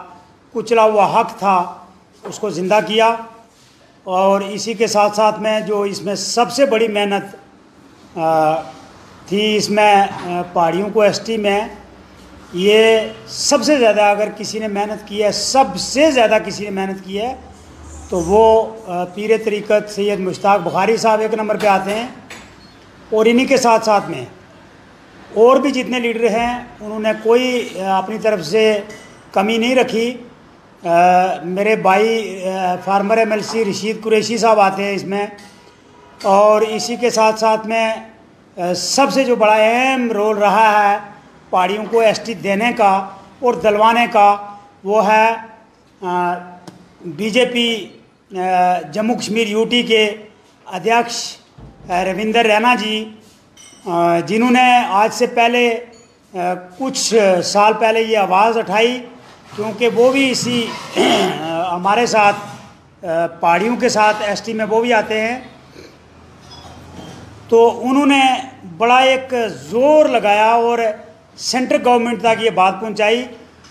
کچلا 0.53 0.83
ہوا 0.83 1.09
حق 1.15 1.37
تھا، 1.39 1.57
اس 2.23 2.39
کو 2.39 2.49
زندہ 2.59 2.79
کیا۔ 2.87 3.15
اور 4.15 4.41
اسی 4.41 4.73
کے 4.73 4.87
ساتھ 4.87 5.15
ساتھ 5.15 5.39
میں 5.41 5.59
جو 5.67 5.81
اس 5.83 6.01
میں 6.01 6.13
سب 6.15 6.51
سے 6.51 6.65
بڑی 6.65 6.87
محنت 6.87 7.35
تھی 9.27 9.55
اس 9.55 9.69
میں 9.69 9.95
پہاڑیوں 10.53 10.89
کو 10.93 11.01
ایس 11.01 11.19
ٹی 11.25 11.37
میں، 11.37 11.59
یہ 12.53 12.99
سب 13.29 13.63
سے 13.63 13.77
زیادہ 13.77 14.01
اگر 14.01 14.29
کسی 14.37 14.59
نے 14.59 14.67
محنت 14.67 15.07
کی 15.07 15.23
ہے، 15.23 15.31
سب 15.31 15.75
سے 15.79 16.09
زیادہ 16.11 16.37
کسی 16.45 16.63
نے 16.63 16.69
محنت 16.69 17.03
کی 17.05 17.19
ہے، 17.21 17.33
تو 18.09 18.19
وہ 18.27 18.45
پیر 19.15 19.35
طریقت 19.45 19.89
سید 19.95 20.19
مشتاق 20.19 20.61
بخاری 20.63 20.95
صاحب 20.97 21.19
ایک 21.21 21.33
نمبر 21.33 21.57
پہ 21.61 21.67
آتے 21.67 21.95
ہیں 21.95 22.07
اور 23.09 23.25
انہی 23.25 23.45
کے 23.45 23.57
ساتھ 23.57 23.85
ساتھ 23.85 24.09
میں 24.09 24.25
اور 25.35 25.57
بھی 25.57 25.71
جتنے 25.71 25.99
لیڈر 25.99 26.29
ہیں، 26.29 26.53
انہوں 26.79 26.99
نے 26.99 27.11
کوئی 27.23 27.67
اپنی 27.97 28.17
طرف 28.19 28.45
سے 28.45 28.63
کمی 29.31 29.57
نہیں 29.57 29.75
رکھی۔ 29.75 30.13
میرے 30.83 31.75
بھائی 31.75 32.43
former 32.85 33.17
M 33.17 33.31
L 33.31 33.41
C 33.43 33.63
Rashid 33.65 34.03
Qureshi 34.03 34.37
صاحب 34.37 34.59
آتے 34.59 34.83
ہیں 34.83 34.95
اس 34.95 35.03
میں۔ 35.03 35.25
اور 36.23 36.61
اسی 36.61 36.95
کے 36.95 37.09
ساتھ 37.09 37.39
ساتھ 37.39 37.67
میں 37.67 38.73
سب 38.75 39.11
سے 39.13 39.23
جو 39.23 39.35
بڑا 39.35 39.55
اہم 39.55 40.11
رول 40.11 40.37
رہا 40.37 40.67
ہے 40.79 40.97
پہاڑیوں 41.49 41.83
کو 41.89 41.99
ایس 41.99 42.19
ٹی 42.19 42.33
دینے 42.33 42.71
کا 42.77 42.91
اور 43.39 43.53
دلوانے 43.53 44.05
کا، 44.11 44.35
وہ 44.83 45.07
ہے 45.07 45.27
B 47.17 47.29
J 47.29 47.45
P 47.45 47.67
Jammu 48.93 49.15
Kashmir 49.15 49.47
U 49.47 49.63
T 49.65 49.81
کے 49.83 50.05
ادھیکش 50.65 51.17
روندر 52.05 52.45
رینا 52.45 52.73
جی 52.79 52.97
جنہوں 54.27 54.51
نے 54.51 54.69
آج 55.01 55.13
سے 55.13 55.27
پہلے 55.35 55.69
کچھ 56.77 57.13
سال 57.45 57.73
پہلے 57.79 58.01
یہ 58.01 58.17
آواز 58.17 58.57
اٹھائی۔ 58.57 58.99
کیونکہ 59.57 59.89
وہ 59.95 60.11
بھی 60.11 60.29
اسی 60.31 60.65
ہمارے 61.71 62.05
ساتھ 62.05 62.35
پہاڑیوں 63.39 63.75
کے 63.75 63.89
ساتھ 63.89 64.17
ایس 64.21 64.41
ٹی 64.41 64.53
میں 64.53 64.65
وہ 64.69 64.81
بھی 64.81 64.93
آتے 64.93 65.21
ہیں۔ 65.21 65.39
تو 67.49 67.59
انہوں 67.89 68.05
نے 68.05 68.21
بڑا 68.77 68.97
ایک 68.97 69.33
زور 69.69 70.05
لگایا 70.05 70.49
اور 70.51 70.79
سینٹر 71.37 71.77
گورنمنٹ 71.85 72.21
تک 72.21 72.43
یہ 72.43 72.49
بات 72.49 72.79
پہنچائی۔ 72.81 73.23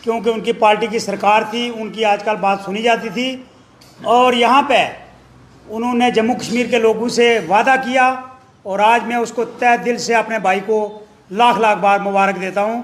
کیونکہ 0.02 0.30
ان 0.30 0.40
کی 0.40 0.52
پارٹی 0.52 0.86
کی 0.86 0.98
سرکار 0.98 1.42
تھی، 1.50 1.72
ان 1.74 1.90
کی 1.92 2.04
آج 2.04 2.22
کل 2.24 2.36
بات 2.40 2.58
سنی 2.64 2.82
جاتی 2.82 3.08
تھی۔ 3.08 3.42
اور 4.02 4.32
یہاں 4.32 4.62
پہ 4.62 4.84
انہوں 5.68 5.94
نے 5.94 6.10
جموں 6.10 6.34
کشمیر 6.34 6.66
کے 6.66 6.78
لوگوں 6.78 7.08
سے 7.08 7.38
وعدہ 7.48 7.74
کیا 7.84 8.14
اور 8.62 8.78
آج 8.78 9.04
میں 9.06 9.16
اس 9.16 9.32
کو 9.32 9.44
طے 9.44 9.76
دل 9.84 9.96
سے 9.98 10.14
اپنے 10.14 10.38
بھائی 10.38 10.60
کو 10.66 10.78
لاکھ 11.30 11.58
لاکھ 11.58 11.78
بار 11.78 12.00
مبارک 12.00 12.40
دیتا 12.40 12.64
ہوں 12.64 12.82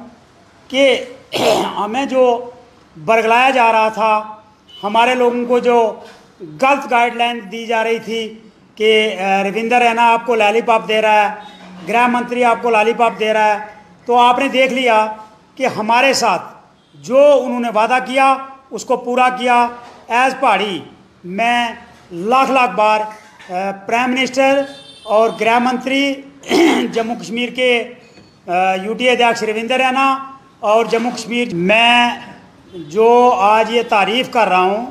کہ 0.68 1.04
ہمیں 1.78 2.06
جو 2.06 2.50
برگلایا 2.96 3.50
جا 3.50 3.70
رہا 3.72 3.88
تھا۔ 3.88 4.12
ہمارے 4.82 5.14
لوگوں 5.14 5.44
کو 5.48 5.58
جو 5.58 5.76
غلط 6.40 6.90
گائیڈ 6.90 7.14
لائن 7.16 7.38
دی 7.52 7.64
جا 7.66 7.82
رہی 7.84 7.98
تھی 8.04 8.22
کہ 8.76 8.90
روندر 9.44 9.80
رینا 9.80 10.10
آپ 10.12 10.26
کو 10.26 10.34
لالی 10.34 10.60
پاپ 10.66 10.88
دے 10.88 11.00
رہا 11.02 11.22
ہے، 11.22 11.34
گرہ 11.88 12.06
منتری 12.06 12.44
آپ 12.44 12.62
کو 12.62 12.70
لالی 12.70 12.92
پاپ 12.96 13.18
دے 13.20 13.32
رہا 13.32 13.54
ہے، 13.54 13.58
تو 14.06 14.18
آپ 14.18 14.38
نے 14.38 14.48
دیکھ 14.48 14.72
لیا 14.72 15.06
کہ 15.56 15.66
ہمارے 15.76 16.12
ساتھ 16.22 16.42
جو 16.94 17.20
انہوں 17.44 17.60
نے 17.60 17.68
وعدہ 17.74 17.98
کیا، 18.06 18.34
اس 18.70 18.84
کو 18.84 18.96
پورا 18.96 19.28
کیا۔ 19.38 19.66
ایز 20.08 20.34
پہاڑی، 20.40 20.78
میں 21.24 21.68
لاکھ 22.12 22.50
لاکھ 22.50 22.74
بار 22.76 23.00
پرائم 23.86 24.10
منسٹر 24.10 24.60
اور 25.14 25.30
گرہ 25.40 25.58
منتری 25.58 26.14
جموں 26.94 27.16
کشمیر 27.20 27.48
کے 27.54 27.70
یو 28.84 28.94
ٹی 28.98 29.08
ادھیکش 29.10 29.42
روندر 29.42 29.78
رینا 29.80 30.06
اور 30.60 30.84
جموں 30.90 31.10
کشمیر، 31.16 31.54
میں 31.54 32.10
جو 32.74 33.30
آج 33.36 33.70
یہ 33.70 33.82
تعریف 33.88 34.30
کر 34.30 34.48
رہا 34.48 34.60
ہوں، 34.60 34.86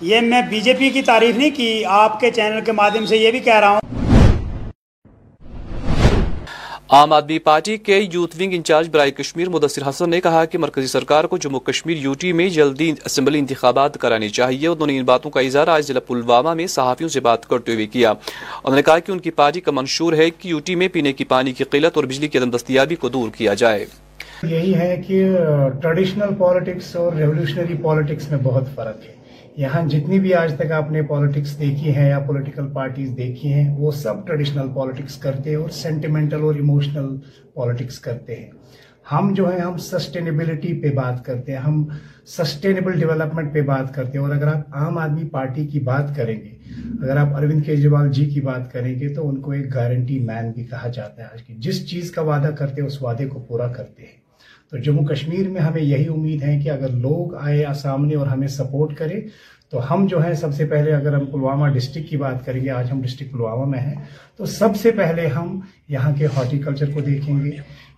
یہ 0.00 0.20
میں 0.20 0.42
بی 0.42 0.60
جے 0.60 0.72
پی 0.72 0.90
کی 0.90 1.02
تعریف 1.02 1.36
نہیں 1.36 1.50
کی، 1.50 1.84
آپ 1.84 2.20
کے 2.20 2.30
چینل 2.30 2.60
کے 2.64 2.72
مادھیم 2.72 3.06
سے 3.06 3.16
یہ 3.16 3.30
بھی 3.30 3.38
کہہ 3.38 3.60
رہا 3.60 3.68
ہوں۔ 3.68 3.80
عام 6.88 7.12
آدمی 7.12 7.38
پارٹی 7.38 7.76
کے 7.76 7.98
یوتھ 8.12 8.36
ونگ 8.40 8.52
انچارج 8.52 8.88
برائے 8.88 9.10
کشمیر 9.10 9.48
مدثر 9.48 9.88
حسن 9.88 10.10
نے 10.10 10.20
کہا 10.20 10.44
کہ 10.44 10.58
مرکزی 10.58 10.86
سرکار 10.86 11.24
کو 11.24 11.36
جموں 11.36 11.60
کشمیر 11.60 11.96
یوٹی 11.96 12.32
میں 12.32 12.48
جلدی 12.48 12.92
اسمبلی 13.04 13.38
انتخابات 13.38 14.00
کرانی 14.00 14.28
چاہیے، 14.28 14.68
انہوں 14.68 14.86
نے 14.86 14.98
ان 14.98 15.04
باتوں 15.04 15.30
کا 15.30 15.40
اظہار 15.40 15.68
آج 15.68 15.86
ضلع 15.86 16.00
پلوامہ 16.00 16.54
میں 16.54 16.66
صحافیوں 16.66 17.08
سے 17.08 17.20
بات 17.20 17.46
کرتے 17.46 17.74
ہوئے 17.74 17.86
کیا۔ 17.86 18.10
انہوں 18.10 18.76
نے 18.76 18.82
کہا 18.82 18.98
کہ 18.98 19.12
ان 19.12 19.18
کی 19.18 19.30
پارٹی 19.30 19.60
کا 19.60 19.70
منشور 19.70 20.12
ہے 20.12 20.30
کہ 20.30 20.48
یوٹی 20.48 20.74
میں 20.74 20.88
پینے 20.88 21.12
کی 21.12 21.24
پانی 21.24 21.52
کی 21.52 21.64
قلت 21.64 21.96
اور 21.96 22.04
بجلی 22.04 22.28
کی 22.28 22.38
عدم 22.38 22.50
دستیابی 22.50 22.94
کو 22.94 23.08
دور 23.08 23.28
کیا 23.30 23.54
جائے۔ 23.54 23.86
یہی 24.42 24.74
ہے 24.74 25.02
کہ 25.06 25.36
ٹریڈیشنل 25.82 26.34
پالیٹکس 26.38 26.96
اور 26.96 27.12
ریولیوشنری 27.12 27.74
پالیٹکس 27.82 28.30
میں 28.30 28.38
بہت 28.42 28.64
فرق 28.74 28.96
ہے۔ 29.08 29.14
یہاں 29.56 29.88
جتنی 29.88 30.18
بھی 30.18 30.34
آج 30.34 30.54
تک 30.54 30.72
آپ 30.72 30.90
نے 30.90 31.02
پالیٹکس 31.02 31.60
دیکھی 31.60 31.96
ہیں 31.96 32.08
یا 32.08 32.18
پولیٹیکل 32.18 32.66
پارٹیز 32.72 33.16
دیکھی 33.16 33.52
ہیں، 33.52 33.76
وہ 33.78 33.90
سب 33.90 34.26
ٹریڈیشنل 34.26 34.66
پالیٹکس 34.74 35.14
کرتے 35.14 35.50
ہیں 35.50 35.56
اور 35.56 35.68
سینٹیمنٹل 35.68 36.40
اور 36.40 36.54
ایموشنل 36.54 37.16
پالیٹکس 37.54 37.98
کرتے 37.98 38.36
ہیں۔ 38.36 38.50
ہم 39.12 39.34
جو 39.34 39.52
ہیں، 39.52 39.60
ہم 39.60 39.76
سسٹینیبلٹی 39.76 40.80
پہ 40.80 40.90
بات 40.90 41.24
کرتے 41.24 41.52
ہیں، 41.52 41.58
ہم 41.58 41.88
سسٹینیبل 42.26 42.92
ڈیولپمنٹ 42.92 43.52
پہ 43.52 43.62
بات 43.62 43.94
کرتے 43.94 44.18
ہیں۔ 44.18 44.26
اور 44.26 44.34
اگر 44.34 44.46
آپ 44.46 44.76
عام 44.76 44.98
آدمی 44.98 45.28
پارٹی 45.28 45.66
کی 45.66 45.80
بات 45.80 46.16
کریں 46.16 46.36
گے، 46.36 46.50
اگر 47.02 47.16
آپ 47.16 47.36
اروند 47.36 47.62
کیجریوال 47.62 48.12
جی 48.12 48.24
کی 48.24 48.40
بات 48.40 48.72
کریں 48.72 48.98
گے، 49.00 49.08
تو 49.08 49.28
ان 49.28 49.40
کو 49.40 49.50
ایک 49.50 49.74
گارنٹی 49.74 50.18
مین 50.18 50.50
بھی 50.50 50.64
کہا 50.64 50.88
جاتا 50.88 51.22
ہے۔ 51.22 51.28
آج 51.32 51.42
کی 51.42 51.54
جس 51.58 51.90
چیز 51.90 52.10
کا 52.10 52.22
وعدہ 52.22 52.48
کرتے 52.48 52.80
ہیں، 52.80 52.88
اس 52.88 53.02
وعدے 53.02 53.26
کو 53.26 53.40
پورا 53.48 53.66
کرتے 53.68 54.02
ہیں۔ 54.02 54.25
تو 54.72 54.76
جموں 54.76 55.04
کشمیر 55.04 55.48
میں 55.48 55.60
ہمیں 55.60 55.82
یہی 55.82 56.06
امید 56.08 56.42
ہے 56.42 56.58
کہ 56.60 56.70
اگر 56.70 56.90
لوگ 57.00 57.34
آئے 57.34 57.64
سامنے 57.82 58.14
اور 58.14 58.26
ہمیں 58.26 58.48
سپورٹ 58.48 58.96
کرے، 58.96 59.20
تو 59.70 59.80
ہم 59.90 60.06
جو 60.06 60.22
ہے 60.24 60.34
سب 60.34 60.54
سے 60.54 60.64
پہلے 60.66 60.92
اگر 60.94 61.14
ہم 61.14 61.24
پلوامہ 61.26 61.68
ڈسٹرکٹ 61.74 62.08
کی 62.08 62.16
بات 62.16 62.44
کریں 62.46 62.60
گے، 62.64 62.70
آج 62.70 62.90
ہم 62.92 63.00
ڈسٹرکٹ 63.02 63.32
پلوامہ 63.32 63.64
میں 63.70 63.80
ہیں، 63.80 63.94
تو 64.36 64.46
سب 64.46 64.76
سے 64.76 64.90
پہلے 64.96 65.26
ہم 65.26 65.58
یہاں 65.88 66.12
کے 66.16 66.26
ہارٹیکلچر 66.36 66.90
کو 66.90 67.00
دیکھیں 67.00 67.44
گے، 67.44 67.50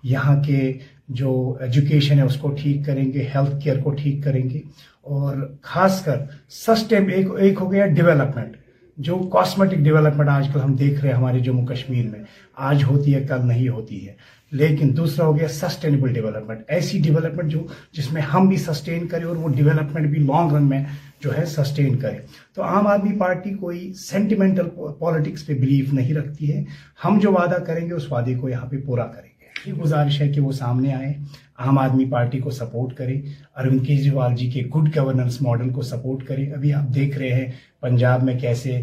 یہاں 0.04 0.42
کے 0.42 0.72
جو 1.20 1.56
ایجوکیشن 1.60 2.18
ہے 2.18 2.24
اس 2.24 2.36
کو 2.36 2.50
ٹھیک 2.62 2.84
کریں 2.86 3.04
گے، 3.12 3.26
ہیلتھ 3.34 3.62
کیئر 3.62 3.80
کو 3.82 3.90
ٹھیک 3.92 4.22
کریں 4.24 4.42
گے، 4.50 4.60
اور 5.06 5.36
خاص 5.62 6.04
کر 6.04 6.24
سسٹم 6.50 7.08
ایک 7.08 7.26
ایک 7.38 7.60
ہو 7.60 7.70
گیا، 7.72 7.86
ڈیولپمنٹ۔ 7.86 8.56
جو 8.98 9.16
کاسمیٹک 9.16 9.74
ڈیولپمنٹ 9.74 10.28
آج 10.28 10.48
کل 10.52 10.60
ہم 10.60 10.74
دیکھ 10.74 11.00
رہے 11.00 11.08
ہیں 11.08 11.16
ہمارے 11.16 11.38
جموں 11.38 11.66
کشمیر 11.66 12.06
میں، 12.06 12.18
آج 12.56 12.84
ہوتی 12.84 13.14
ہے، 13.14 13.20
کل 13.20 13.46
نہیں 13.46 13.68
ہوتی 13.68 14.08
ہے۔ 14.08 14.12
لیکن 14.52 14.96
دوسرا 14.96 15.26
ہو 15.26 15.38
گیا 15.38 15.48
سسٹینیبل 15.48 16.12
ڈیولپمنٹ 16.12 16.60
ایسی 16.68 16.98
ڈیولپمنٹ 16.98 17.50
جو، 17.50 17.66
جس 17.92 18.12
میں 18.12 18.22
ہم 18.22 18.48
بھی 18.48 18.56
سسٹین 18.56 19.06
کریں 19.06 19.24
اور 19.24 19.36
وہ 19.36 19.48
ڈیولپمنٹ 19.48 20.06
بھی 20.06 20.22
لانگ 20.22 20.52
رن 20.52 20.68
میں 20.68 20.84
جو 21.20 21.38
ہے 21.38 21.44
سسٹین 21.44 21.96
کرے 21.96 22.16
تو 22.54 22.62
عام 22.62 22.86
آدمی 22.86 23.18
پارٹی 23.18 23.50
کوئی 23.50 23.92
سینٹیمنٹل 23.92 24.68
پالیٹکس 24.98 25.46
پہ 25.46 25.54
بلیف 25.54 25.92
نہیں 25.92 26.14
رکھتی 26.14 26.54
ہے۔ 26.54 26.64
ہم 27.04 27.18
جو 27.18 27.32
وعدہ 27.32 27.56
کریں 27.62 27.88
گے، 27.88 27.92
اس 27.92 28.12
وعدے 28.12 28.34
کو 28.34 28.48
یہاں 28.48 28.66
پہ 28.66 28.76
پورا 28.86 29.06
کریں۔ 29.06 29.27
یہ 29.66 29.72
گزارش 29.72 30.20
ہے 30.20 30.28
کہ 30.28 30.40
وہ 30.40 30.52
سامنے 30.52 30.94
آئے 30.94 31.12
عام 31.58 31.78
آدمی 31.78 32.04
پارٹی 32.10 32.38
کو 32.38 32.50
سپورٹ 32.50 32.94
کرے، 32.96 33.14
اروند 33.56 33.84
کیجریوال 33.86 34.34
جی 34.36 34.50
کے 34.50 34.60
گڈ 34.74 34.96
گورننس 34.96 35.40
ماڈل 35.42 35.70
کو 35.70 35.82
سپورٹ 35.82 36.22
کرے۔ 36.26 36.44
ابھی 36.52 36.72
آپ 36.72 36.94
دیکھ 36.94 37.18
رہے 37.18 37.32
ہیں 37.32 37.50
پنجاب 37.80 38.22
میں 38.24 38.38
کیسے 38.40 38.82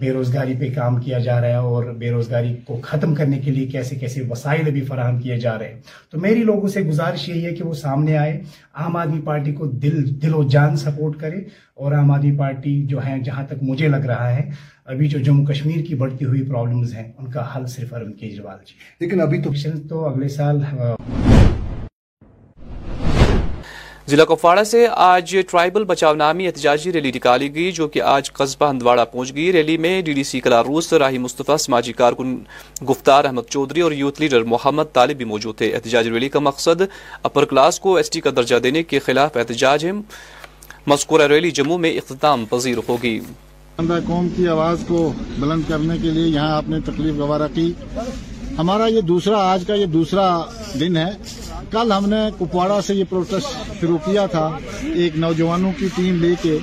بے 0.00 0.12
روزگاری 0.12 0.54
پہ 0.60 0.68
کام 0.74 1.00
کیا 1.00 1.18
جا 1.18 1.40
رہا 1.40 1.48
ہے 1.48 1.54
اور 1.54 1.84
بے 1.98 2.10
روزگاری 2.10 2.54
کو 2.66 2.80
ختم 2.82 3.14
کرنے 3.14 3.38
کے 3.38 3.50
لیے 3.50 3.66
کیسے 3.66 3.96
کیسے 3.96 4.22
وسائل 4.30 4.66
ابھی 4.66 4.80
فراہم 4.80 5.18
کیے 5.18 5.38
جا 5.40 5.58
رہے 5.58 5.68
ہیں۔ 5.68 5.80
تو 6.10 6.20
میری 6.20 6.42
لوگوں 6.44 6.68
سے 6.68 6.82
گزارش 6.82 7.28
یہی 7.28 7.44
ہے 7.46 7.54
کہ 7.54 7.64
وہ 7.64 7.74
سامنے 7.74 8.16
آئے 8.18 8.40
عام 8.74 8.96
آدمی 8.96 9.20
پارٹی 9.24 9.52
کو 9.52 9.66
دل 9.82 10.04
دل 10.22 10.34
و 10.34 10.42
جان 10.48 10.76
سپورٹ 10.76 11.20
کرے 11.20 11.38
اور 11.74 11.92
عام 11.92 12.10
آدمی 12.10 12.36
پارٹی 12.38 12.82
جو 12.86 13.04
ہے 13.06 13.18
جہاں 13.24 13.44
تک 13.48 13.62
مجھے 13.62 13.88
لگ 13.88 14.06
رہا 14.06 14.36
ہے 14.36 14.50
ابھی 14.90 15.08
جو 15.08 15.18
جموں 15.18 15.44
کشمیر 15.46 15.84
کی 15.84 15.94
بڑھتی 15.94 16.24
ہوئی 16.24 16.42
پرابلمز 16.42 16.94
ہیں 16.94 17.12
ان 17.18 17.30
کا 17.30 17.44
حل 17.56 17.66
صرف 17.66 17.92
اروند 17.94 18.14
کیجریوال 18.14 18.56
جی۔ 18.66 18.74
لیکن 19.00 19.20
ابھی 19.20 19.38
تو 19.88 20.04
اگلے 20.06 20.28
سال 20.28 20.60
ضلع 24.06 24.24
کپواڑہ 24.24 24.64
سے 24.64 24.86
آج 24.90 25.36
ٹرائبل 25.50 25.84
بچاؤ 25.84 26.14
نامی 26.14 26.46
احتجاجی 26.46 26.92
ریلی 26.92 27.10
نکالی 27.14 27.54
گئی 27.54 27.72
جو 27.72 27.88
کہ 27.88 28.02
آج 28.02 28.32
قصبہ 28.32 28.70
ہندواڑہ 28.70 29.04
پہنچ 29.12 29.34
گئی۔ 29.34 29.52
ریلی 29.52 29.76
میں 29.76 30.02
ڈی 30.02 30.12
ڈی 30.12 30.24
سی 30.24 30.40
کلاروس 30.40 30.92
راہی 30.92 31.18
مصطفیٰ 31.18 31.56
سماجی 31.56 31.92
کارکن 31.92 32.36
گفتار 32.90 33.24
احمد 33.24 33.50
چودھری 33.50 33.80
اور 33.80 33.92
یوتھ 33.92 34.20
لیڈر 34.20 34.42
محمد 34.44 34.92
طالب 34.92 35.16
بھی 35.16 35.24
موجود 35.24 35.56
تھے۔ 35.56 35.74
احتجاجی 35.74 36.10
ریلی 36.10 36.28
کا 36.28 36.38
مقصد 36.38 36.82
اپر 37.22 37.44
کلاس 37.44 37.80
کو 37.80 37.96
ایس 37.96 38.10
ٹی 38.10 38.20
کا 38.20 38.30
درجہ 38.36 38.56
دینے 38.56 38.82
کے 38.82 38.98
خلاف 38.98 39.36
احتجاج 39.36 39.86
ہے۔ 39.86 39.92
مذکورہ 40.86 41.26
ریلی 41.26 41.50
جموں 41.50 41.78
میں 41.78 41.92
اختتام 41.92 42.44
پذیر 42.44 42.78
ہوگی۔ 42.88 43.20
قوم 43.88 44.28
کی 44.36 44.48
آواز 44.48 44.84
کو 44.88 45.12
بلند 45.38 45.62
کرنے 45.68 45.94
کے 46.02 46.10
لیے 46.10 46.26
یہاں 46.26 46.52
آپ 46.52 46.68
نے 46.68 46.80
تکلیف 46.80 47.14
گوارہ 47.14 47.48
کی۔ 47.54 47.72
ہمارا 48.58 48.86
یہ 48.86 49.00
دوسرا، 49.00 49.36
آج 49.36 49.64
کا 49.66 49.74
یہ 49.74 49.86
دوسرا 49.86 50.40
دن 50.80 50.96
ہے۔ 50.96 51.10
کل 51.70 51.92
ہم 51.92 52.08
نے 52.08 52.16
کپواڑہ 52.38 52.80
سے 52.86 52.94
یہ 52.94 53.04
پروٹیسٹ 53.10 53.80
شروع 53.80 53.98
کیا 54.04 54.26
تھا، 54.26 54.58
ایک 54.94 55.18
نوجوانوں 55.18 55.72
کی 55.78 55.88
ٹیم 55.96 56.20
لے 56.20 56.34
کے۔ 56.42 56.58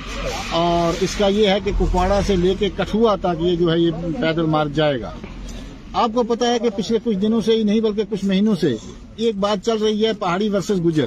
اور 0.52 1.04
اس 1.04 1.16
کا 1.16 1.28
یہ 1.28 1.48
ہے 1.48 1.58
کہ 1.64 1.72
کپواڑہ 1.80 2.22
سے 2.28 2.36
لے 2.36 2.54
کے 2.60 2.70
کٹھوا 2.78 3.16
تک 3.16 3.42
یہ 3.42 3.56
جو 3.56 3.72
ہے 3.72 3.80
یہ 3.80 3.92
پیدل 4.22 4.46
مارچ 4.46 4.72
جائے 4.72 5.02
گا۔ 5.02 5.12
آپ 5.94 6.12
کو 6.14 6.24
پتا 6.24 6.50
ہے 6.50 6.60
کہ 6.60 6.70
پچھلے 6.76 7.00
کچھ 7.04 7.18
دنوں 7.18 7.42
سے 7.42 7.56
ہی 7.56 7.64
نہیں، 7.64 7.80
بلکہ 7.80 8.04
کچھ 8.10 8.26
مہینوں 8.26 8.56
سے 8.56 8.76
ایک 9.16 9.36
بات 9.36 9.66
چل 9.66 9.78
رہی 9.78 10.06
ہے، 10.06 10.14
پہاڑی 10.14 10.50
ورسز 10.50 10.86
گجر۔ 10.86 11.06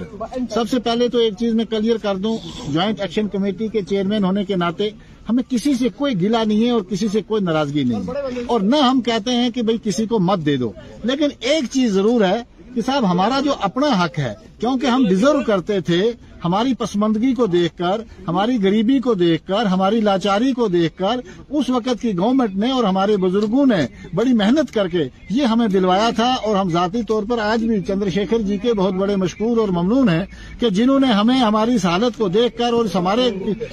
سب 0.51 0.65
سے 0.71 0.79
پہلے 0.79 1.09
تو 1.09 1.19
ایک 1.19 1.35
چیز 1.39 1.55
میں 1.55 1.65
کلیئر 1.65 1.97
کر 1.97 2.17
دوں، 2.17 2.39
جوائنٹ 2.69 3.01
ایکشن 3.01 3.29
کمیٹی 3.29 3.69
کے 3.69 3.83
چیئرمین 3.83 4.25
ہونے 4.25 4.45
کے 4.45 4.57
ناطے 4.57 4.91
ہمیں 5.29 5.43
کسی 5.51 5.75
سے 5.75 5.89
کوئی 5.97 6.23
گلا 6.23 6.45
نہیں 6.45 6.65
ہے 6.65 6.71
اور 6.71 6.83
کسی 6.83 7.09
سے 7.09 7.23
کوئی 7.23 7.43
ناراضگی 7.43 7.85
نہیں 7.85 8.01
ہے۔ 8.01 8.41
اور 8.47 8.61
نہ 8.61 8.77
ہم 8.77 9.01
کہتے 9.01 9.31
ہیں 9.31 9.51
کہ 9.51 9.63
بھئی 9.63 9.79
کسی 9.85 10.07
کو 10.07 10.19
مت 10.19 10.47
دے 10.47 10.57
دو۔ 10.57 10.73
لیکن 11.05 11.29
ایک 11.41 11.65
چیز 11.71 11.93
ضرور 11.93 12.21
ہے 12.21 12.43
کہ 12.75 12.81
صاحب 12.87 13.11
ہمارا 13.11 13.41
جو 13.41 13.53
اپنا 13.61 14.05
حق 14.05 14.19
ہے 14.19 14.35
کیونکہ 14.61 14.87
ہم 14.87 15.07
ڈیزرو 15.09 15.43
کرتے 15.47 15.81
تھے 15.81 16.03
ہماری 16.45 16.73
پسماندگی 16.75 17.33
کو 17.35 17.47
دیکھ 17.47 17.77
کر، 17.79 18.01
ہماری 18.29 18.57
غریبی 18.63 18.99
کو 18.99 19.15
دیکھ 19.15 19.47
کر، 19.47 19.67
ہماری 19.67 20.01
لاچاری 20.01 20.53
کو 20.53 20.69
دیکھ 20.69 20.97
کر، 20.99 21.21
اس 21.49 21.69
وقت 21.71 22.01
کی 22.03 22.17
گورنمنٹ 22.19 22.55
نے 22.57 22.71
اور 22.71 22.85
ہمارے 22.85 23.17
بزرگوں 23.17 23.65
نے 23.67 23.81
بڑی 24.15 24.33
محنت 24.33 24.73
کر 24.75 24.89
کے 24.89 25.05
یہ 25.31 25.45
ہمیں 25.45 25.67
دلوایا 25.69 26.09
تھا 26.17 26.29
اور 26.45 26.57
ہم 26.57 26.71
ذاتی 26.71 27.03
طور 27.09 27.23
پر 27.31 27.39
آج 27.39 27.65
بھی 27.65 27.81
چندر 27.89 28.09
شیکھر 28.11 28.39
جی 28.43 28.57
کے 28.57 28.75
بہت 28.75 28.95
بڑے 28.95 29.17
مشکور 29.17 29.59
اور 29.59 29.69
ممنون 29.69 30.09
ہیں 30.09 30.25
کہ 30.61 30.71
جنہوں 30.71 30.99
نے 31.01 31.13
ہمیں 31.13 31.39
ہماری 31.39 31.75
اس 31.75 31.85
حالت 31.85 32.19
کو 32.19 32.29
دیکھ 32.29 32.57
کر 32.59 32.73
اور 32.73 32.87
ہمارے 32.95 33.31